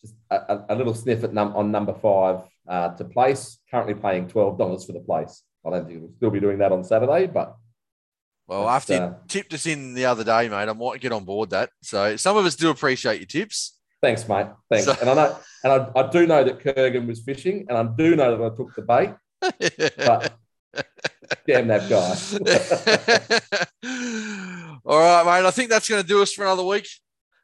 [0.02, 3.60] just a, a little sniff at num- on number five uh, to place.
[3.72, 5.44] Currently paying twelve dollars for the place.
[5.66, 7.56] I don't think we'll still be doing that on Saturday, but.
[8.48, 11.26] Well, after you uh, tipped us in the other day, mate, I might get on
[11.26, 11.70] board that.
[11.82, 13.78] So some of us do appreciate your tips.
[14.02, 14.48] Thanks, mate.
[14.70, 14.86] Thanks.
[14.86, 17.84] So, and I know, and I, I do know that Kurgan was fishing, and I
[17.84, 19.10] do know that I took the bait.
[19.98, 20.34] but
[21.48, 22.14] Damn that guy.
[24.86, 25.48] All right, mate.
[25.48, 26.88] I think that's going to do us for another week.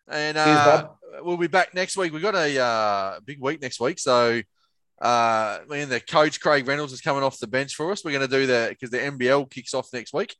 [0.10, 0.90] And uh,
[1.22, 2.12] we'll be back next week.
[2.12, 4.00] We've got a uh, big week next week.
[4.00, 4.42] So,
[5.02, 8.04] uh, man, the coach Craig Reynolds is coming off the bench for us.
[8.04, 10.36] We're going to do that because the NBL kicks off next week.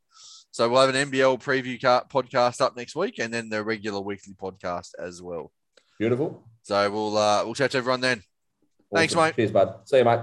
[0.50, 4.34] So we'll have an NBL preview podcast up next week, and then the regular weekly
[4.34, 5.50] podcast as well.
[5.98, 6.44] Beautiful.
[6.62, 8.18] So we'll uh, we'll chat to everyone then.
[8.18, 8.96] Awesome.
[8.98, 9.34] Thanks, mate.
[9.34, 9.74] Cheers, bud.
[9.84, 10.20] See you, mate.